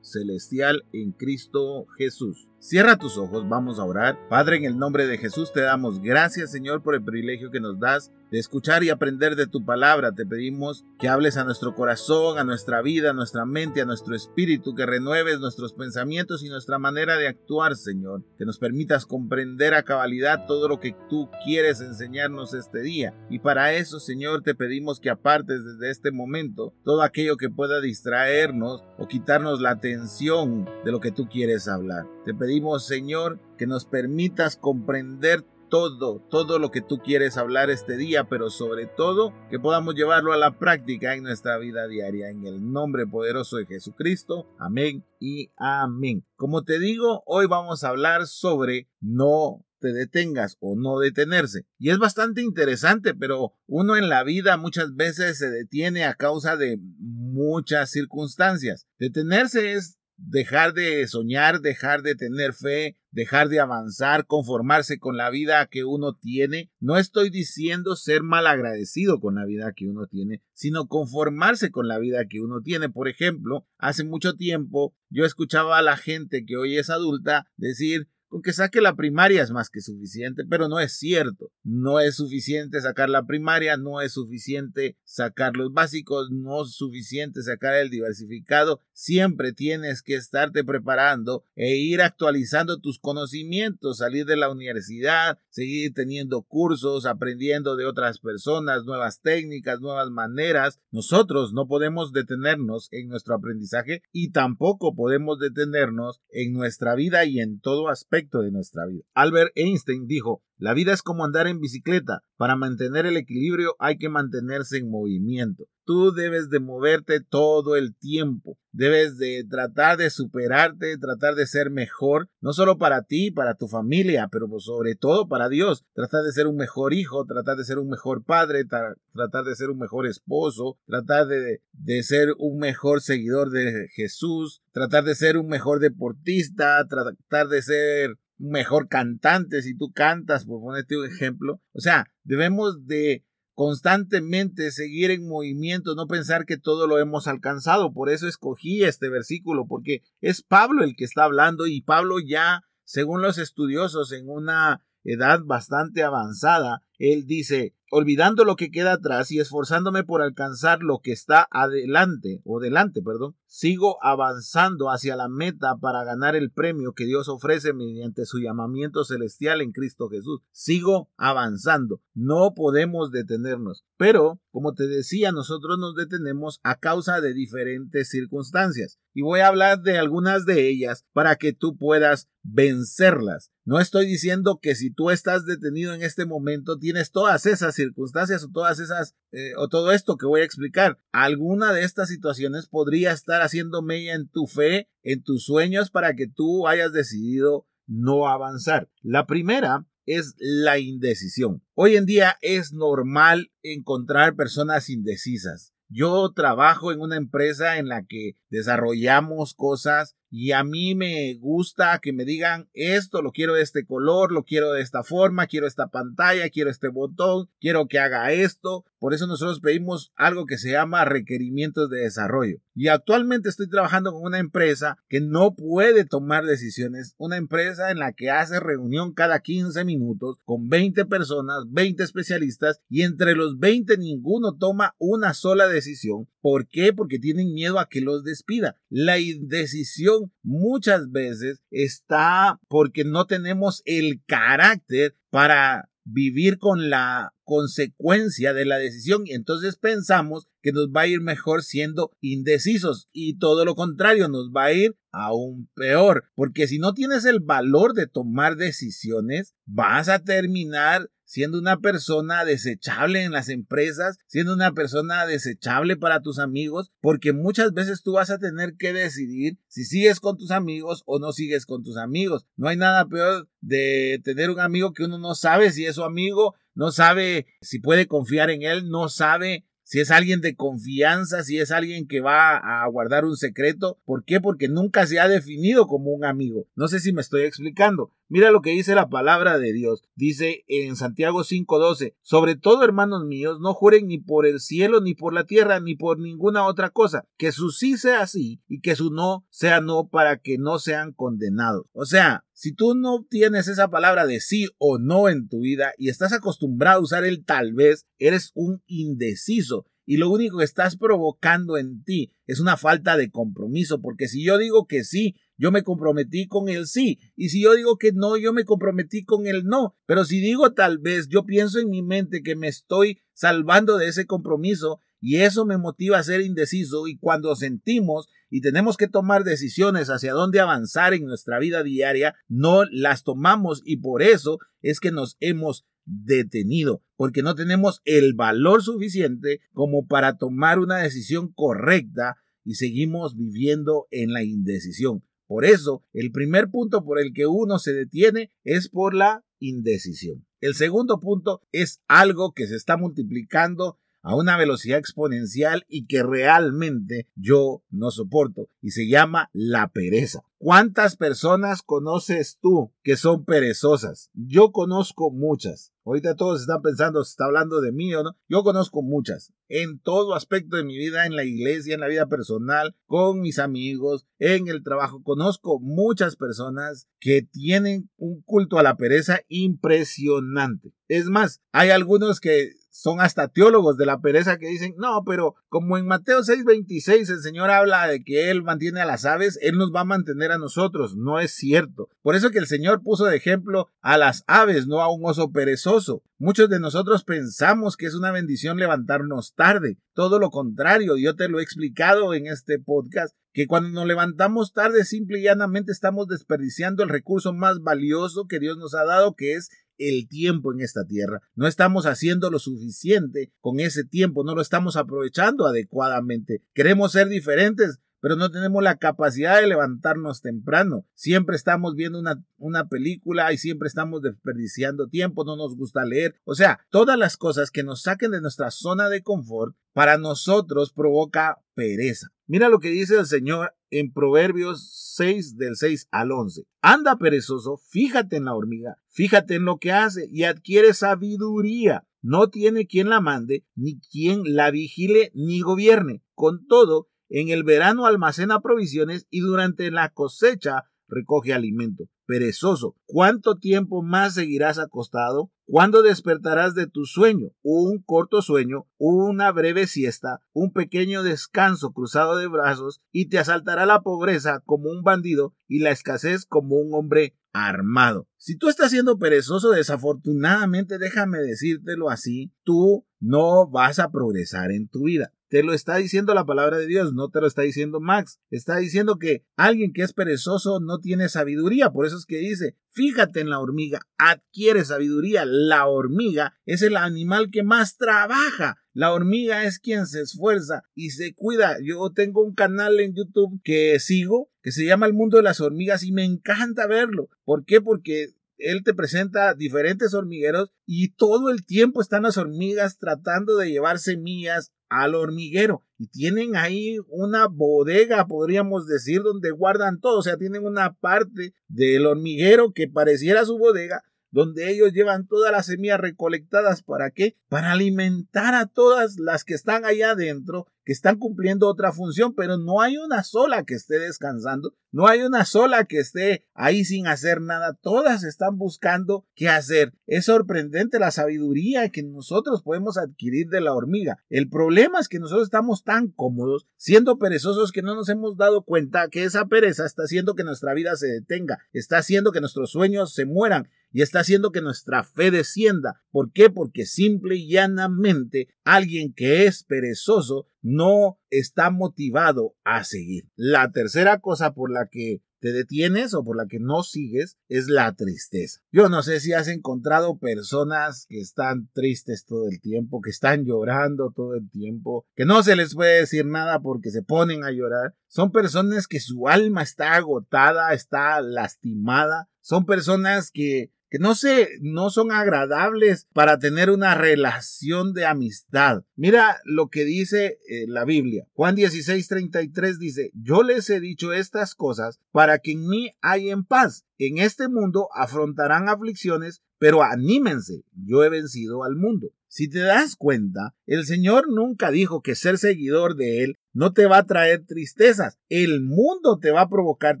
celestial 0.02 0.84
en 0.92 1.12
Cristo 1.12 1.86
Jesús. 1.96 2.48
Cierra 2.58 2.96
tus 2.96 3.16
ojos, 3.16 3.48
vamos 3.48 3.78
a 3.78 3.84
orar. 3.84 4.18
Padre, 4.28 4.56
en 4.56 4.64
el 4.64 4.78
nombre 4.78 5.06
de 5.06 5.18
Jesús 5.18 5.52
te 5.52 5.60
damos 5.60 6.00
gracias, 6.00 6.50
Señor, 6.50 6.82
por 6.82 6.94
el 6.94 7.04
privilegio 7.04 7.50
que 7.50 7.60
nos 7.60 7.78
das 7.78 8.12
de 8.30 8.38
escuchar 8.38 8.82
y 8.84 8.90
aprender 8.90 9.36
de 9.36 9.46
tu 9.46 9.64
palabra. 9.64 10.12
Te 10.12 10.26
pedimos 10.26 10.84
que 10.98 11.08
hables 11.08 11.36
a 11.36 11.44
nuestro 11.44 11.74
corazón, 11.74 12.38
a 12.38 12.44
nuestra 12.44 12.82
vida, 12.82 13.10
a 13.10 13.14
nuestra 13.14 13.44
mente, 13.44 13.80
a 13.80 13.84
nuestro 13.84 14.14
espíritu, 14.14 14.74
que 14.74 14.86
renueves 14.86 15.40
nuestros 15.40 15.72
pensamientos 15.72 16.42
y 16.42 16.48
nuestra 16.48 16.78
manera 16.78 17.16
de 17.16 17.28
actuar, 17.28 17.76
Señor. 17.76 18.22
Que 18.38 18.44
nos 18.44 18.58
permitas 18.58 19.06
comprender 19.06 19.74
a 19.74 19.82
cabalidad 19.82 20.46
todo 20.46 20.68
lo 20.68 20.80
que 20.80 20.96
tú 21.08 21.28
quieres 21.44 21.80
enseñarnos 21.80 22.54
este 22.54 22.82
día. 22.82 23.14
Y 23.30 23.38
para 23.38 23.74
eso, 23.74 24.00
Señor, 24.00 24.42
te 24.42 24.54
pedimos 24.54 25.00
que 25.00 25.10
apartes 25.10 25.64
desde 25.64 25.90
este 25.90 26.10
momento 26.10 26.74
todo 26.84 27.02
aquello 27.02 27.36
que 27.36 27.50
pueda 27.50 27.80
distraernos 27.80 28.82
o 28.98 29.06
quitarnos 29.06 29.60
la 29.60 29.70
atención 29.70 30.68
de 30.84 30.92
lo 30.92 31.00
que 31.00 31.12
tú 31.12 31.28
quieres 31.28 31.68
hablar. 31.68 32.06
Te 32.24 32.34
pedimos, 32.34 32.86
Señor, 32.86 33.38
que 33.56 33.66
nos 33.66 33.84
permitas 33.84 34.56
comprender 34.56 35.44
todo, 35.68 36.20
todo 36.30 36.58
lo 36.58 36.70
que 36.70 36.80
tú 36.80 36.98
quieres 36.98 37.36
hablar 37.36 37.70
este 37.70 37.96
día, 37.96 38.24
pero 38.28 38.50
sobre 38.50 38.86
todo 38.86 39.32
que 39.50 39.58
podamos 39.58 39.94
llevarlo 39.94 40.32
a 40.32 40.36
la 40.36 40.58
práctica 40.58 41.14
en 41.14 41.22
nuestra 41.22 41.58
vida 41.58 41.86
diaria. 41.86 42.30
En 42.30 42.46
el 42.46 42.72
nombre 42.72 43.06
poderoso 43.06 43.56
de 43.56 43.66
Jesucristo. 43.66 44.46
Amén 44.58 45.04
y 45.20 45.50
amén. 45.56 46.24
Como 46.36 46.64
te 46.64 46.78
digo, 46.78 47.22
hoy 47.26 47.46
vamos 47.46 47.84
a 47.84 47.88
hablar 47.88 48.26
sobre 48.26 48.88
no 49.00 49.64
te 49.80 49.92
detengas 49.92 50.56
o 50.60 50.74
no 50.76 50.98
detenerse. 50.98 51.66
Y 51.78 51.90
es 51.90 51.98
bastante 51.98 52.42
interesante, 52.42 53.14
pero 53.14 53.54
uno 53.66 53.96
en 53.96 54.08
la 54.08 54.24
vida 54.24 54.56
muchas 54.56 54.94
veces 54.94 55.38
se 55.38 55.50
detiene 55.50 56.04
a 56.04 56.14
causa 56.14 56.56
de 56.56 56.78
muchas 56.98 57.90
circunstancias. 57.90 58.86
Detenerse 58.98 59.72
es 59.72 59.98
dejar 60.16 60.72
de 60.74 61.06
soñar, 61.06 61.60
dejar 61.60 62.02
de 62.02 62.14
tener 62.14 62.52
fe, 62.52 62.96
dejar 63.10 63.48
de 63.48 63.60
avanzar, 63.60 64.26
conformarse 64.26 64.98
con 64.98 65.16
la 65.16 65.30
vida 65.30 65.66
que 65.66 65.84
uno 65.84 66.14
tiene. 66.14 66.70
No 66.80 66.96
estoy 66.96 67.30
diciendo 67.30 67.96
ser 67.96 68.22
mal 68.22 68.46
agradecido 68.46 69.20
con 69.20 69.34
la 69.36 69.44
vida 69.44 69.72
que 69.74 69.86
uno 69.86 70.06
tiene, 70.06 70.42
sino 70.52 70.86
conformarse 70.86 71.70
con 71.70 71.88
la 71.88 71.98
vida 71.98 72.26
que 72.28 72.40
uno 72.40 72.60
tiene. 72.62 72.88
Por 72.88 73.08
ejemplo, 73.08 73.66
hace 73.78 74.04
mucho 74.04 74.34
tiempo 74.36 74.94
yo 75.08 75.24
escuchaba 75.24 75.78
a 75.78 75.82
la 75.82 75.96
gente 75.96 76.44
que 76.44 76.56
hoy 76.56 76.76
es 76.76 76.90
adulta 76.90 77.46
decir 77.56 78.08
con 78.28 78.42
que 78.42 78.52
saque 78.52 78.80
la 78.80 78.96
primaria 78.96 79.42
es 79.42 79.50
más 79.50 79.70
que 79.70 79.80
suficiente, 79.80 80.44
pero 80.48 80.68
no 80.68 80.80
es 80.80 80.92
cierto. 80.98 81.52
No 81.62 82.00
es 82.00 82.16
suficiente 82.16 82.80
sacar 82.80 83.08
la 83.08 83.24
primaria, 83.26 83.76
no 83.76 84.00
es 84.00 84.12
suficiente 84.12 84.96
sacar 85.04 85.56
los 85.56 85.72
básicos, 85.72 86.30
no 86.30 86.64
es 86.64 86.72
suficiente 86.72 87.42
sacar 87.42 87.74
el 87.74 87.90
diversificado. 87.90 88.80
Siempre 88.92 89.52
tienes 89.52 90.02
que 90.02 90.14
estarte 90.14 90.64
preparando 90.64 91.44
e 91.54 91.76
ir 91.76 92.02
actualizando 92.02 92.80
tus 92.80 92.98
conocimientos, 92.98 93.98
salir 93.98 94.26
de 94.26 94.36
la 94.36 94.50
universidad, 94.50 95.38
seguir 95.50 95.94
teniendo 95.94 96.42
cursos, 96.42 97.06
aprendiendo 97.06 97.76
de 97.76 97.86
otras 97.86 98.18
personas, 98.18 98.84
nuevas 98.84 99.20
técnicas, 99.20 99.80
nuevas 99.80 100.10
maneras. 100.10 100.80
Nosotros 100.90 101.52
no 101.52 101.68
podemos 101.68 102.12
detenernos 102.12 102.88
en 102.90 103.08
nuestro 103.08 103.36
aprendizaje 103.36 104.02
y 104.12 104.32
tampoco 104.32 104.94
podemos 104.96 105.38
detenernos 105.38 106.20
en 106.30 106.52
nuestra 106.52 106.94
vida 106.96 107.24
y 107.24 107.38
en 107.38 107.60
todo 107.60 107.88
aspecto 107.88 108.15
de 108.16 108.50
nuestra 108.50 108.86
vida. 108.86 109.04
Albert 109.14 109.52
Einstein 109.54 110.06
dijo, 110.06 110.42
la 110.58 110.72
vida 110.72 110.92
es 110.92 111.02
como 111.02 111.24
andar 111.24 111.46
en 111.46 111.60
bicicleta. 111.60 112.22
Para 112.36 112.56
mantener 112.56 113.04
el 113.04 113.16
equilibrio 113.16 113.74
hay 113.78 113.98
que 113.98 114.08
mantenerse 114.08 114.78
en 114.78 114.90
movimiento. 114.90 115.64
Tú 115.84 116.12
debes 116.12 116.48
de 116.48 116.60
moverte 116.60 117.20
todo 117.20 117.76
el 117.76 117.94
tiempo. 117.94 118.58
Debes 118.72 119.18
de 119.18 119.44
tratar 119.48 119.98
de 119.98 120.10
superarte, 120.10 120.98
tratar 120.98 121.34
de 121.34 121.46
ser 121.46 121.70
mejor, 121.70 122.28
no 122.40 122.52
solo 122.52 122.76
para 122.78 123.02
ti, 123.02 123.30
para 123.30 123.54
tu 123.54 123.68
familia, 123.68 124.28
pero 124.32 124.48
pues 124.48 124.64
sobre 124.64 124.94
todo 124.94 125.28
para 125.28 125.48
Dios. 125.48 125.84
Tratar 125.94 126.24
de 126.24 126.32
ser 126.32 126.46
un 126.46 126.56
mejor 126.56 126.92
hijo, 126.92 127.24
tratar 127.26 127.56
de 127.56 127.64
ser 127.64 127.78
un 127.78 127.88
mejor 127.88 128.24
padre, 128.24 128.64
tratar 128.64 129.44
de 129.44 129.54
ser 129.54 129.70
un 129.70 129.78
mejor 129.78 130.06
esposo, 130.06 130.78
tratar 130.86 131.26
de, 131.26 131.60
de 131.72 132.02
ser 132.02 132.30
un 132.38 132.58
mejor 132.58 133.00
seguidor 133.02 133.50
de 133.50 133.88
Jesús, 133.94 134.62
tratar 134.72 135.04
de 135.04 135.14
ser 135.14 135.36
un 135.36 135.46
mejor 135.46 135.80
deportista, 135.80 136.84
tratar 136.88 137.48
de 137.48 137.62
ser 137.62 138.16
mejor 138.38 138.88
cantante 138.88 139.62
si 139.62 139.76
tú 139.76 139.92
cantas, 139.92 140.44
por 140.44 140.60
ponerte 140.60 140.96
un 140.96 141.06
ejemplo. 141.06 141.60
O 141.72 141.80
sea, 141.80 142.06
debemos 142.24 142.86
de 142.86 143.24
constantemente 143.54 144.70
seguir 144.70 145.10
en 145.10 145.26
movimiento, 145.26 145.94
no 145.94 146.06
pensar 146.06 146.44
que 146.44 146.58
todo 146.58 146.86
lo 146.86 146.98
hemos 146.98 147.26
alcanzado. 147.26 147.92
Por 147.92 148.10
eso 148.10 148.28
escogí 148.28 148.84
este 148.84 149.08
versículo, 149.08 149.66
porque 149.66 150.02
es 150.20 150.42
Pablo 150.42 150.84
el 150.84 150.94
que 150.94 151.04
está 151.04 151.24
hablando 151.24 151.66
y 151.66 151.80
Pablo 151.80 152.18
ya, 152.20 152.64
según 152.84 153.22
los 153.22 153.38
estudiosos, 153.38 154.12
en 154.12 154.28
una 154.28 154.82
edad 155.04 155.40
bastante 155.44 156.02
avanzada, 156.02 156.82
él 156.98 157.26
dice, 157.26 157.74
olvidando 157.90 158.44
lo 158.44 158.56
que 158.56 158.70
queda 158.70 158.94
atrás 158.94 159.30
y 159.30 159.38
esforzándome 159.38 160.04
por 160.04 160.20
alcanzar 160.20 160.82
lo 160.82 160.98
que 160.98 161.12
está 161.12 161.48
adelante, 161.50 162.42
o 162.44 162.60
delante, 162.60 163.00
perdón, 163.02 163.36
sigo 163.46 163.98
avanzando 164.02 164.90
hacia 164.90 165.16
la 165.16 165.28
meta 165.28 165.76
para 165.80 166.04
ganar 166.04 166.36
el 166.36 166.50
premio 166.50 166.92
que 166.92 167.06
Dios 167.06 167.28
ofrece 167.28 167.72
mediante 167.72 168.26
su 168.26 168.38
llamamiento 168.38 169.04
celestial 169.04 169.60
en 169.60 169.72
Cristo 169.72 170.08
Jesús. 170.08 170.40
Sigo 170.50 171.10
avanzando, 171.16 172.00
no 172.14 172.54
podemos 172.54 173.10
detenernos. 173.10 173.84
Pero, 173.96 174.40
como 174.50 174.74
te 174.74 174.86
decía, 174.86 175.32
nosotros 175.32 175.78
nos 175.78 175.94
detenemos 175.94 176.60
a 176.62 176.78
causa 176.78 177.20
de 177.20 177.32
diferentes 177.32 178.10
circunstancias. 178.10 178.98
Y 179.14 179.22
voy 179.22 179.40
a 179.40 179.48
hablar 179.48 179.80
de 179.80 179.96
algunas 179.96 180.44
de 180.44 180.68
ellas 180.68 181.06
para 181.14 181.36
que 181.36 181.54
tú 181.54 181.78
puedas 181.78 182.28
vencerlas. 182.42 183.50
No 183.64 183.80
estoy 183.80 184.06
diciendo 184.06 184.60
que 184.62 184.74
si 184.74 184.92
tú 184.92 185.10
estás 185.10 185.46
detenido 185.46 185.94
en 185.94 186.02
este 186.02 186.26
momento 186.26 186.78
tienes 186.78 187.10
todas 187.10 187.46
esas 187.46 187.74
circunstancias 187.74 188.44
o 188.44 188.50
todas 188.52 188.78
esas 188.78 189.16
eh, 189.32 189.52
o 189.56 189.68
todo 189.68 189.92
esto 189.92 190.16
que 190.16 190.26
voy 190.26 190.42
a 190.42 190.44
explicar. 190.44 190.98
Alguna 191.12 191.72
de 191.72 191.82
estas 191.82 192.08
situaciones 192.08 192.68
podría 192.68 193.12
estar 193.12 193.35
haciendo 193.42 193.82
mella 193.82 194.14
en 194.14 194.28
tu 194.28 194.46
fe, 194.46 194.88
en 195.02 195.22
tus 195.22 195.44
sueños 195.44 195.90
para 195.90 196.14
que 196.14 196.26
tú 196.26 196.66
hayas 196.66 196.92
decidido 196.92 197.66
no 197.86 198.28
avanzar. 198.28 198.90
La 199.02 199.26
primera 199.26 199.86
es 200.06 200.34
la 200.38 200.78
indecisión. 200.78 201.62
Hoy 201.74 201.96
en 201.96 202.06
día 202.06 202.36
es 202.40 202.72
normal 202.72 203.52
encontrar 203.62 204.36
personas 204.36 204.88
indecisas. 204.88 205.72
Yo 205.88 206.32
trabajo 206.32 206.92
en 206.92 207.00
una 207.00 207.16
empresa 207.16 207.78
en 207.78 207.88
la 207.88 208.04
que 208.04 208.32
desarrollamos 208.50 209.54
cosas 209.54 210.16
y 210.30 210.52
a 210.52 210.64
mí 210.64 210.94
me 210.94 211.34
gusta 211.34 211.98
que 212.00 212.12
me 212.12 212.24
digan 212.24 212.68
esto, 212.74 213.22
lo 213.22 213.32
quiero 213.32 213.54
de 213.54 213.62
este 213.62 213.86
color, 213.86 214.32
lo 214.32 214.44
quiero 214.44 214.72
de 214.72 214.82
esta 214.82 215.02
forma, 215.02 215.46
quiero 215.46 215.66
esta 215.66 215.88
pantalla, 215.88 216.50
quiero 216.50 216.70
este 216.70 216.88
botón, 216.88 217.48
quiero 217.60 217.86
que 217.86 217.98
haga 217.98 218.32
esto. 218.32 218.84
Por 218.98 219.14
eso 219.14 219.26
nosotros 219.26 219.60
pedimos 219.60 220.12
algo 220.16 220.46
que 220.46 220.58
se 220.58 220.72
llama 220.72 221.04
requerimientos 221.04 221.90
de 221.90 222.00
desarrollo. 222.00 222.58
Y 222.74 222.88
actualmente 222.88 223.48
estoy 223.48 223.68
trabajando 223.68 224.12
con 224.12 224.22
una 224.22 224.38
empresa 224.38 224.98
que 225.08 225.20
no 225.20 225.54
puede 225.54 226.04
tomar 226.04 226.44
decisiones, 226.44 227.14
una 227.18 227.36
empresa 227.36 227.90
en 227.90 227.98
la 227.98 228.12
que 228.12 228.30
hace 228.30 228.58
reunión 228.60 229.14
cada 229.14 229.40
15 229.40 229.84
minutos 229.84 230.38
con 230.44 230.68
20 230.68 231.04
personas, 231.06 231.64
20 231.68 232.02
especialistas 232.02 232.80
y 232.88 233.02
entre 233.02 233.34
los 233.34 233.58
20 233.58 233.96
ninguno 233.98 234.56
toma 234.56 234.94
una 234.98 235.34
sola 235.34 235.68
decisión. 235.68 236.28
¿Por 236.46 236.68
qué? 236.68 236.92
Porque 236.92 237.18
tienen 237.18 237.54
miedo 237.54 237.80
a 237.80 237.88
que 237.88 238.00
los 238.00 238.22
despida. 238.22 238.76
La 238.88 239.18
indecisión 239.18 240.32
muchas 240.44 241.10
veces 241.10 241.60
está 241.72 242.60
porque 242.68 243.02
no 243.02 243.26
tenemos 243.26 243.82
el 243.84 244.22
carácter 244.26 245.16
para 245.30 245.90
vivir 246.04 246.58
con 246.58 246.88
la 246.88 247.34
consecuencia 247.42 248.54
de 248.54 248.64
la 248.64 248.78
decisión 248.78 249.26
y 249.26 249.32
entonces 249.32 249.76
pensamos 249.76 250.46
que 250.62 250.70
nos 250.70 250.86
va 250.86 251.00
a 251.00 251.06
ir 251.08 251.20
mejor 251.20 251.64
siendo 251.64 252.12
indecisos 252.20 253.08
y 253.12 253.38
todo 253.38 253.64
lo 253.64 253.74
contrario, 253.74 254.28
nos 254.28 254.52
va 254.54 254.66
a 254.66 254.72
ir 254.72 254.96
aún 255.10 255.68
peor, 255.74 256.26
porque 256.36 256.68
si 256.68 256.78
no 256.78 256.94
tienes 256.94 257.24
el 257.24 257.40
valor 257.40 257.92
de 257.92 258.06
tomar 258.06 258.54
decisiones, 258.56 259.54
vas 259.64 260.08
a 260.08 260.20
terminar 260.20 261.10
siendo 261.26 261.58
una 261.58 261.80
persona 261.80 262.44
desechable 262.44 263.24
en 263.24 263.32
las 263.32 263.50
empresas, 263.50 264.16
siendo 264.26 264.54
una 264.54 264.72
persona 264.72 265.26
desechable 265.26 265.96
para 265.96 266.22
tus 266.22 266.38
amigos, 266.38 266.92
porque 267.00 267.34
muchas 267.34 267.72
veces 267.74 268.02
tú 268.02 268.12
vas 268.12 268.30
a 268.30 268.38
tener 268.38 268.76
que 268.76 268.92
decidir 268.92 269.58
si 269.68 269.84
sigues 269.84 270.20
con 270.20 270.38
tus 270.38 270.50
amigos 270.50 271.02
o 271.04 271.18
no 271.18 271.32
sigues 271.32 271.66
con 271.66 271.82
tus 271.82 271.98
amigos. 271.98 272.46
No 272.56 272.68
hay 272.68 272.76
nada 272.76 273.06
peor 273.06 273.50
de 273.60 274.20
tener 274.24 274.50
un 274.50 274.60
amigo 274.60 274.94
que 274.94 275.04
uno 275.04 275.18
no 275.18 275.34
sabe 275.34 275.72
si 275.72 275.84
es 275.84 275.96
su 275.96 276.04
amigo, 276.04 276.54
no 276.74 276.92
sabe 276.92 277.46
si 277.60 277.80
puede 277.80 278.06
confiar 278.06 278.48
en 278.50 278.62
él, 278.62 278.88
no 278.88 279.08
sabe 279.08 279.66
si 279.86 280.00
es 280.00 280.10
alguien 280.10 280.40
de 280.40 280.56
confianza, 280.56 281.44
si 281.44 281.58
es 281.60 281.70
alguien 281.70 282.08
que 282.08 282.20
va 282.20 282.56
a 282.56 282.88
guardar 282.88 283.24
un 283.24 283.36
secreto. 283.36 284.00
¿Por 284.04 284.24
qué? 284.24 284.40
Porque 284.40 284.68
nunca 284.68 285.06
se 285.06 285.20
ha 285.20 285.28
definido 285.28 285.86
como 285.86 286.10
un 286.10 286.24
amigo. 286.24 286.66
No 286.74 286.88
sé 286.88 286.98
si 286.98 287.12
me 287.12 287.20
estoy 287.20 287.42
explicando. 287.42 288.12
Mira 288.28 288.50
lo 288.50 288.60
que 288.60 288.70
dice 288.70 288.96
la 288.96 289.08
palabra 289.08 289.56
de 289.58 289.72
Dios. 289.72 290.02
Dice 290.16 290.64
en 290.66 290.96
Santiago 290.96 291.44
5:12, 291.44 292.16
sobre 292.22 292.56
todo 292.56 292.82
hermanos 292.82 293.24
míos, 293.24 293.60
no 293.60 293.72
juren 293.72 294.08
ni 294.08 294.18
por 294.18 294.46
el 294.46 294.58
cielo, 294.58 295.00
ni 295.00 295.14
por 295.14 295.32
la 295.32 295.44
tierra, 295.44 295.78
ni 295.78 295.94
por 295.94 296.18
ninguna 296.18 296.66
otra 296.66 296.90
cosa, 296.90 297.24
que 297.36 297.52
su 297.52 297.70
sí 297.70 297.96
sea 297.96 298.26
sí 298.26 298.60
y 298.66 298.80
que 298.80 298.96
su 298.96 299.12
no 299.12 299.46
sea 299.50 299.80
no 299.80 300.08
para 300.08 300.38
que 300.38 300.58
no 300.58 300.80
sean 300.80 301.12
condenados. 301.12 301.86
O 301.92 302.04
sea, 302.04 302.44
si 302.52 302.72
tú 302.72 302.96
no 302.96 303.24
tienes 303.30 303.68
esa 303.68 303.90
palabra 303.90 304.26
de 304.26 304.40
sí 304.40 304.66
o 304.78 304.98
no 304.98 305.28
en 305.28 305.48
tu 305.48 305.60
vida 305.60 305.92
y 305.96 306.08
estás 306.08 306.32
acostumbrado 306.32 306.98
a 306.98 307.02
usar 307.02 307.24
el 307.24 307.44
tal 307.44 307.74
vez, 307.74 308.06
eres 308.18 308.50
un 308.54 308.82
indeciso 308.86 309.86
y 310.06 310.18
lo 310.18 310.30
único 310.30 310.58
que 310.58 310.64
estás 310.64 310.96
provocando 310.96 311.76
en 311.76 312.02
ti 312.04 312.32
es 312.46 312.60
una 312.60 312.76
falta 312.76 313.16
de 313.16 313.30
compromiso, 313.30 314.00
porque 314.00 314.28
si 314.28 314.44
yo 314.44 314.56
digo 314.56 314.86
que 314.86 315.02
sí, 315.02 315.34
yo 315.56 315.72
me 315.72 315.82
comprometí 315.82 316.46
con 316.46 316.68
el 316.68 316.86
sí, 316.86 317.18
y 317.34 317.48
si 317.48 317.62
yo 317.62 317.74
digo 317.74 317.98
que 317.98 318.12
no, 318.12 318.36
yo 318.36 318.52
me 318.52 318.64
comprometí 318.64 319.24
con 319.24 319.46
el 319.46 319.64
no, 319.64 319.96
pero 320.06 320.24
si 320.24 320.40
digo 320.40 320.72
tal 320.72 320.98
vez, 320.98 321.28
yo 321.28 321.44
pienso 321.44 321.78
en 321.78 321.90
mi 321.90 322.02
mente 322.02 322.42
que 322.42 322.56
me 322.56 322.68
estoy 322.68 323.18
salvando 323.32 323.98
de 323.98 324.08
ese 324.08 324.26
compromiso 324.26 325.00
y 325.20 325.38
eso 325.38 325.64
me 325.64 325.78
motiva 325.78 326.18
a 326.18 326.22
ser 326.22 326.40
indeciso. 326.40 327.08
Y 327.08 327.18
cuando 327.18 327.56
sentimos 327.56 328.28
y 328.50 328.60
tenemos 328.60 328.96
que 328.96 329.08
tomar 329.08 329.44
decisiones 329.44 330.08
hacia 330.08 330.32
dónde 330.32 330.60
avanzar 330.60 331.14
en 331.14 331.24
nuestra 331.24 331.58
vida 331.58 331.82
diaria, 331.82 332.34
no 332.48 332.84
las 332.84 333.24
tomamos. 333.24 333.82
Y 333.84 333.96
por 333.96 334.22
eso 334.22 334.58
es 334.82 335.00
que 335.00 335.10
nos 335.10 335.36
hemos 335.40 335.84
detenido, 336.04 337.02
porque 337.16 337.42
no 337.42 337.56
tenemos 337.56 338.00
el 338.04 338.34
valor 338.34 338.82
suficiente 338.82 339.60
como 339.72 340.06
para 340.06 340.36
tomar 340.36 340.78
una 340.78 340.98
decisión 340.98 341.52
correcta 341.52 342.36
y 342.64 342.74
seguimos 342.74 343.36
viviendo 343.36 344.06
en 344.12 344.32
la 344.32 344.44
indecisión. 344.44 345.24
Por 345.46 345.64
eso, 345.64 346.04
el 346.12 346.32
primer 346.32 346.70
punto 346.70 347.04
por 347.04 347.20
el 347.20 347.32
que 347.32 347.46
uno 347.46 347.78
se 347.78 347.92
detiene 347.92 348.52
es 348.64 348.88
por 348.88 349.14
la 349.14 349.44
indecisión. 349.58 350.46
El 350.60 350.74
segundo 350.74 351.20
punto 351.20 351.62
es 351.72 352.02
algo 352.08 352.52
que 352.52 352.66
se 352.66 352.76
está 352.76 352.96
multiplicando 352.96 353.98
a 354.26 354.34
una 354.34 354.56
velocidad 354.56 354.98
exponencial 354.98 355.84
y 355.88 356.06
que 356.06 356.24
realmente 356.24 357.28
yo 357.36 357.84
no 357.90 358.10
soporto 358.10 358.68
y 358.82 358.90
se 358.90 359.08
llama 359.08 359.50
la 359.52 359.88
pereza. 359.92 360.42
¿Cuántas 360.58 361.16
personas 361.16 361.82
conoces 361.82 362.58
tú 362.60 362.92
que 363.04 363.16
son 363.16 363.44
perezosas? 363.44 364.30
Yo 364.34 364.72
conozco 364.72 365.30
muchas. 365.30 365.92
Ahorita 366.04 366.34
todos 366.34 366.62
están 366.62 366.82
pensando, 366.82 367.22
se 367.22 367.30
está 367.30 367.44
hablando 367.44 367.80
de 367.80 367.92
mí 367.92 368.12
o 368.14 368.24
no. 368.24 368.36
Yo 368.48 368.64
conozco 368.64 369.02
muchas. 369.02 369.52
En 369.68 370.00
todo 370.00 370.34
aspecto 370.34 370.76
de 370.76 370.84
mi 370.84 370.96
vida, 370.96 371.26
en 371.26 371.36
la 371.36 371.44
iglesia, 371.44 371.94
en 371.94 372.00
la 372.00 372.08
vida 372.08 372.26
personal, 372.26 372.96
con 373.06 373.40
mis 373.40 373.60
amigos, 373.60 374.26
en 374.38 374.66
el 374.66 374.82
trabajo. 374.82 375.22
Conozco 375.22 375.78
muchas 375.78 376.34
personas 376.34 377.06
que 377.20 377.42
tienen 377.42 378.10
un 378.16 378.42
culto 378.42 378.78
a 378.78 378.82
la 378.82 378.96
pereza 378.96 379.40
impresionante. 379.48 380.92
Es 381.06 381.26
más, 381.26 381.60
hay 381.70 381.90
algunos 381.90 382.40
que 382.40 382.72
son 382.96 383.20
hasta 383.20 383.48
teólogos 383.48 383.98
de 383.98 384.06
la 384.06 384.20
pereza 384.20 384.56
que 384.56 384.68
dicen, 384.68 384.94
no, 384.96 385.22
pero 385.26 385.54
como 385.68 385.98
en 385.98 386.06
Mateo 386.06 386.42
6:26 386.42 387.28
el 387.28 387.42
Señor 387.42 387.70
habla 387.70 388.08
de 388.08 388.24
que 388.24 388.50
Él 388.50 388.62
mantiene 388.62 389.02
a 389.02 389.04
las 389.04 389.26
aves, 389.26 389.58
Él 389.60 389.76
nos 389.76 389.92
va 389.94 390.00
a 390.00 390.04
mantener 390.04 390.50
a 390.50 390.56
nosotros. 390.56 391.14
No 391.14 391.38
es 391.38 391.52
cierto. 391.52 392.08
Por 392.22 392.36
eso 392.36 392.50
que 392.50 392.58
el 392.58 392.66
Señor 392.66 393.02
puso 393.02 393.26
de 393.26 393.36
ejemplo 393.36 393.90
a 394.00 394.16
las 394.16 394.44
aves, 394.46 394.86
no 394.86 395.02
a 395.02 395.12
un 395.12 395.20
oso 395.26 395.52
perezoso. 395.52 396.22
Muchos 396.38 396.70
de 396.70 396.80
nosotros 396.80 397.22
pensamos 397.22 397.98
que 397.98 398.06
es 398.06 398.14
una 398.14 398.32
bendición 398.32 398.78
levantarnos 398.78 399.54
tarde. 399.54 399.98
Todo 400.14 400.38
lo 400.38 400.50
contrario, 400.50 401.18
yo 401.18 401.36
te 401.36 401.48
lo 401.48 401.60
he 401.60 401.62
explicado 401.62 402.32
en 402.32 402.46
este 402.46 402.78
podcast, 402.78 403.36
que 403.52 403.66
cuando 403.66 403.88
nos 403.90 404.06
levantamos 404.06 404.72
tarde 404.72 405.04
simple 405.04 405.38
y 405.38 405.44
llanamente 405.44 405.92
estamos 405.92 406.28
desperdiciando 406.28 407.02
el 407.02 407.08
recurso 407.08 407.52
más 407.52 407.80
valioso 407.80 408.46
que 408.46 408.58
Dios 408.58 408.76
nos 408.78 408.94
ha 408.94 409.04
dado, 409.04 409.34
que 409.34 409.54
es 409.54 409.70
el 409.98 410.28
tiempo 410.28 410.72
en 410.72 410.80
esta 410.80 411.04
tierra. 411.04 411.42
No 411.54 411.66
estamos 411.66 412.06
haciendo 412.06 412.50
lo 412.50 412.58
suficiente 412.58 413.52
con 413.60 413.80
ese 413.80 414.04
tiempo, 414.04 414.44
no 414.44 414.54
lo 414.54 414.62
estamos 414.62 414.96
aprovechando 414.96 415.66
adecuadamente. 415.66 416.62
Queremos 416.74 417.12
ser 417.12 417.28
diferentes, 417.28 418.00
pero 418.20 418.34
no 418.34 418.50
tenemos 418.50 418.82
la 418.82 418.96
capacidad 418.96 419.60
de 419.60 419.68
levantarnos 419.68 420.42
temprano. 420.42 421.06
Siempre 421.14 421.54
estamos 421.54 421.94
viendo 421.94 422.18
una, 422.18 422.42
una, 422.56 422.88
película 422.88 423.52
y 423.52 423.58
siempre 423.58 423.86
estamos 423.86 424.20
desperdiciando 424.20 425.08
tiempo, 425.08 425.44
no 425.44 425.56
nos 425.56 425.76
gusta 425.76 426.04
leer. 426.04 426.34
O 426.44 426.54
sea, 426.56 426.80
todas 426.90 427.16
las 427.16 427.36
cosas 427.36 427.70
que 427.70 427.84
nos 427.84 428.02
saquen 428.02 428.32
de 428.32 428.40
nuestra 428.40 428.72
zona 428.72 429.08
de 429.08 429.22
confort 429.22 429.76
para 429.92 430.18
nosotros 430.18 430.92
provoca 430.92 431.62
pereza. 431.74 432.32
Mira 432.48 432.68
lo 432.68 432.80
que 432.80 432.88
dice 432.88 433.16
el 433.16 433.26
Señor 433.26 433.75
en 433.90 434.12
Proverbios 434.12 435.14
6 435.16 435.56
del 435.56 435.76
6 435.76 436.08
al 436.10 436.32
11. 436.32 436.66
Anda 436.80 437.16
perezoso, 437.16 437.76
fíjate 437.76 438.36
en 438.36 438.46
la 438.46 438.54
hormiga, 438.54 438.98
fíjate 439.08 439.56
en 439.56 439.64
lo 439.64 439.78
que 439.78 439.92
hace 439.92 440.28
y 440.30 440.44
adquiere 440.44 440.94
sabiduría. 440.94 442.06
No 442.22 442.50
tiene 442.50 442.86
quien 442.86 443.08
la 443.08 443.20
mande, 443.20 443.64
ni 443.74 444.00
quien 444.00 444.42
la 444.44 444.70
vigile, 444.70 445.30
ni 445.34 445.60
gobierne. 445.60 446.22
Con 446.34 446.66
todo, 446.66 447.08
en 447.28 447.48
el 447.48 447.62
verano 447.62 448.06
almacena 448.06 448.60
provisiones 448.60 449.26
y 449.30 449.40
durante 449.40 449.90
la 449.90 450.10
cosecha 450.10 450.90
recoge 451.08 451.54
alimento. 451.54 452.08
Perezoso, 452.26 452.96
¿cuánto 453.06 453.56
tiempo 453.56 454.02
más 454.02 454.34
seguirás 454.34 454.78
acostado? 454.78 455.52
¿Cuándo 455.64 456.02
despertarás 456.02 456.74
de 456.74 456.88
tu 456.88 457.04
sueño? 457.04 457.50
Un 457.62 458.02
corto 458.02 458.42
sueño, 458.42 458.88
una 458.98 459.52
breve 459.52 459.86
siesta, 459.86 460.40
un 460.52 460.72
pequeño 460.72 461.22
descanso 461.22 461.92
cruzado 461.92 462.36
de 462.36 462.48
brazos, 462.48 463.00
y 463.12 463.28
te 463.28 463.38
asaltará 463.38 463.86
la 463.86 464.02
pobreza 464.02 464.60
como 464.66 464.90
un 464.90 465.02
bandido 465.02 465.54
y 465.68 465.78
la 465.78 465.90
escasez 465.90 466.46
como 466.46 466.76
un 466.76 466.94
hombre 466.94 467.36
armado. 467.52 468.28
Si 468.36 468.56
tú 468.58 468.68
estás 468.68 468.90
siendo 468.90 469.18
perezoso, 469.18 469.70
desafortunadamente, 469.70 470.98
déjame 470.98 471.38
decírtelo 471.38 472.10
así, 472.10 472.52
tú 472.64 473.06
no 473.18 473.68
vas 473.68 473.98
a 473.98 474.10
progresar 474.10 474.72
en 474.72 474.88
tu 474.88 475.04
vida. 475.04 475.32
Te 475.48 475.62
lo 475.62 475.72
está 475.72 475.96
diciendo 475.96 476.34
la 476.34 476.44
palabra 476.44 476.78
de 476.78 476.86
Dios, 476.86 477.12
no 477.12 477.30
te 477.30 477.40
lo 477.40 477.46
está 477.46 477.62
diciendo 477.62 478.00
Max. 478.00 478.40
Está 478.50 478.78
diciendo 478.78 479.18
que 479.18 479.44
alguien 479.56 479.92
que 479.92 480.02
es 480.02 480.12
perezoso 480.12 480.80
no 480.80 480.98
tiene 480.98 481.28
sabiduría. 481.28 481.90
Por 481.90 482.06
eso 482.06 482.16
es 482.16 482.26
que 482.26 482.38
dice, 482.38 482.76
fíjate 482.90 483.40
en 483.40 483.50
la 483.50 483.60
hormiga, 483.60 484.00
adquiere 484.18 484.84
sabiduría. 484.84 485.44
La 485.44 485.86
hormiga 485.86 486.54
es 486.64 486.82
el 486.82 486.96
animal 486.96 487.50
que 487.50 487.62
más 487.62 487.96
trabaja. 487.96 488.78
La 488.92 489.12
hormiga 489.12 489.64
es 489.64 489.78
quien 489.78 490.06
se 490.06 490.22
esfuerza 490.22 490.82
y 490.94 491.10
se 491.10 491.34
cuida. 491.34 491.76
Yo 491.82 492.10
tengo 492.12 492.42
un 492.42 492.54
canal 492.54 492.98
en 492.98 493.14
YouTube 493.14 493.60
que 493.62 494.00
sigo 494.00 494.50
que 494.62 494.72
se 494.72 494.84
llama 494.84 495.06
El 495.06 495.14
Mundo 495.14 495.36
de 495.36 495.44
las 495.44 495.60
Hormigas 495.60 496.02
y 496.02 496.10
me 496.10 496.24
encanta 496.24 496.88
verlo. 496.88 497.28
¿Por 497.44 497.64
qué? 497.64 497.80
Porque 497.80 498.30
él 498.58 498.82
te 498.82 498.94
presenta 498.94 499.54
diferentes 499.54 500.14
hormigueros 500.14 500.72
y 500.86 501.10
todo 501.10 501.50
el 501.50 501.64
tiempo 501.64 502.00
están 502.00 502.22
las 502.22 502.36
hormigas 502.36 502.98
tratando 502.98 503.56
de 503.56 503.70
llevar 503.70 503.98
semillas 503.98 504.72
al 504.88 505.14
hormiguero. 505.14 505.82
Y 505.98 506.08
tienen 506.08 506.56
ahí 506.56 506.98
una 507.08 507.48
bodega, 507.48 508.26
podríamos 508.26 508.86
decir, 508.86 509.22
donde 509.22 509.50
guardan 509.50 510.00
todo, 510.00 510.18
o 510.18 510.22
sea, 510.22 510.36
tienen 510.36 510.64
una 510.64 510.94
parte 510.94 511.54
del 511.68 512.06
hormiguero 512.06 512.72
que 512.72 512.88
pareciera 512.88 513.44
su 513.44 513.58
bodega, 513.58 514.02
donde 514.36 514.70
ellos 514.70 514.92
llevan 514.92 515.26
todas 515.26 515.50
las 515.50 515.64
semillas 515.64 515.98
recolectadas 515.98 516.82
para 516.82 517.10
qué? 517.10 517.38
Para 517.48 517.72
alimentar 517.72 518.54
a 518.54 518.66
todas 518.66 519.16
las 519.18 519.44
que 519.44 519.54
están 519.54 519.86
allá 519.86 520.10
adentro 520.10 520.66
que 520.86 520.92
están 520.92 521.18
cumpliendo 521.18 521.66
otra 521.66 521.90
función, 521.90 522.32
pero 522.32 522.58
no 522.58 522.80
hay 522.80 522.96
una 522.96 523.24
sola 523.24 523.64
que 523.64 523.74
esté 523.74 523.98
descansando, 523.98 524.72
no 524.92 525.08
hay 525.08 525.22
una 525.22 525.44
sola 525.44 525.84
que 525.84 525.98
esté 525.98 526.46
ahí 526.54 526.84
sin 526.84 527.08
hacer 527.08 527.40
nada, 527.40 527.74
todas 527.74 528.22
están 528.22 528.56
buscando 528.56 529.26
qué 529.34 529.48
hacer. 529.48 529.94
Es 530.06 530.26
sorprendente 530.26 531.00
la 531.00 531.10
sabiduría 531.10 531.90
que 531.90 532.04
nosotros 532.04 532.62
podemos 532.62 532.98
adquirir 532.98 533.48
de 533.48 533.60
la 533.60 533.74
hormiga. 533.74 534.18
El 534.30 534.48
problema 534.48 535.00
es 535.00 535.08
que 535.08 535.18
nosotros 535.18 535.48
estamos 535.48 535.82
tan 535.82 536.12
cómodos, 536.12 536.68
siendo 536.76 537.18
perezosos, 537.18 537.72
que 537.72 537.82
no 537.82 537.96
nos 537.96 538.08
hemos 538.08 538.36
dado 538.36 538.62
cuenta 538.62 539.08
que 539.08 539.24
esa 539.24 539.46
pereza 539.46 539.86
está 539.86 540.04
haciendo 540.04 540.36
que 540.36 540.44
nuestra 540.44 540.72
vida 540.72 540.94
se 540.94 541.08
detenga, 541.08 541.58
está 541.72 541.98
haciendo 541.98 542.30
que 542.30 542.40
nuestros 542.40 542.70
sueños 542.70 543.12
se 543.12 543.26
mueran 543.26 543.68
y 543.96 544.02
está 544.02 544.20
haciendo 544.20 544.52
que 544.52 544.60
nuestra 544.60 545.04
fe 545.04 545.30
descienda. 545.30 546.02
¿Por 546.10 546.30
qué? 546.30 546.50
Porque 546.50 546.84
simple 546.84 547.36
y 547.36 547.48
llanamente 547.48 548.48
alguien 548.62 549.14
que 549.14 549.46
es 549.46 549.64
perezoso 549.64 550.50
no 550.60 551.18
está 551.30 551.70
motivado 551.70 552.56
a 552.62 552.84
seguir. 552.84 553.30
La 553.36 553.72
tercera 553.72 554.20
cosa 554.20 554.52
por 554.52 554.70
la 554.70 554.88
que 554.92 555.22
te 555.40 555.52
detienes 555.52 556.12
o 556.12 556.22
por 556.24 556.36
la 556.36 556.46
que 556.46 556.60
no 556.60 556.82
sigues 556.82 557.38
es 557.48 557.68
la 557.68 557.94
tristeza. 557.94 558.60
Yo 558.70 558.90
no 558.90 559.02
sé 559.02 559.18
si 559.18 559.32
has 559.32 559.48
encontrado 559.48 560.18
personas 560.18 561.06
que 561.08 561.18
están 561.18 561.70
tristes 561.72 562.26
todo 562.26 562.48
el 562.50 562.60
tiempo, 562.60 563.00
que 563.00 563.10
están 563.10 563.46
llorando 563.46 564.12
todo 564.14 564.34
el 564.34 564.50
tiempo, 564.50 565.06
que 565.14 565.24
no 565.24 565.42
se 565.42 565.56
les 565.56 565.74
puede 565.74 566.00
decir 566.00 566.26
nada 566.26 566.60
porque 566.60 566.90
se 566.90 567.02
ponen 567.02 567.44
a 567.44 567.50
llorar. 567.50 567.94
Son 568.08 568.30
personas 568.30 568.88
que 568.88 569.00
su 569.00 569.26
alma 569.26 569.62
está 569.62 569.94
agotada, 569.94 570.74
está 570.74 571.22
lastimada. 571.22 572.28
Son 572.40 572.66
personas 572.66 573.30
que 573.30 573.72
que 573.90 573.98
no 573.98 574.14
se, 574.14 574.48
no 574.60 574.90
son 574.90 575.12
agradables 575.12 576.08
para 576.12 576.38
tener 576.38 576.70
una 576.70 576.94
relación 576.94 577.92
de 577.92 578.06
amistad. 578.06 578.82
Mira 578.96 579.40
lo 579.44 579.68
que 579.68 579.84
dice 579.84 580.38
eh, 580.48 580.66
la 580.68 580.84
Biblia. 580.84 581.26
Juan 581.34 581.54
16, 581.54 582.08
33 582.08 582.78
dice, 582.78 583.10
yo 583.14 583.42
les 583.42 583.70
he 583.70 583.80
dicho 583.80 584.12
estas 584.12 584.54
cosas 584.54 585.00
para 585.12 585.38
que 585.38 585.52
en 585.52 585.68
mí 585.68 585.92
en 586.02 586.44
paz. 586.44 586.84
En 586.98 587.18
este 587.18 587.48
mundo 587.48 587.88
afrontarán 587.94 588.68
aflicciones, 588.68 589.42
pero 589.58 589.82
anímense, 589.82 590.62
yo 590.74 591.04
he 591.04 591.08
vencido 591.08 591.64
al 591.64 591.76
mundo. 591.76 592.10
Si 592.28 592.48
te 592.48 592.58
das 592.58 592.96
cuenta, 592.96 593.54
el 593.66 593.86
Señor 593.86 594.26
nunca 594.28 594.70
dijo 594.70 595.00
que 595.00 595.14
ser 595.14 595.38
seguidor 595.38 595.96
de 595.96 596.24
Él 596.24 596.38
no 596.56 596.72
te 596.72 596.86
va 596.86 596.98
a 596.98 597.06
traer 597.06 597.44
tristezas. 597.44 598.18
El 598.30 598.62
mundo 598.62 599.18
te 599.20 599.30
va 599.30 599.42
a 599.42 599.48
provocar 599.48 600.00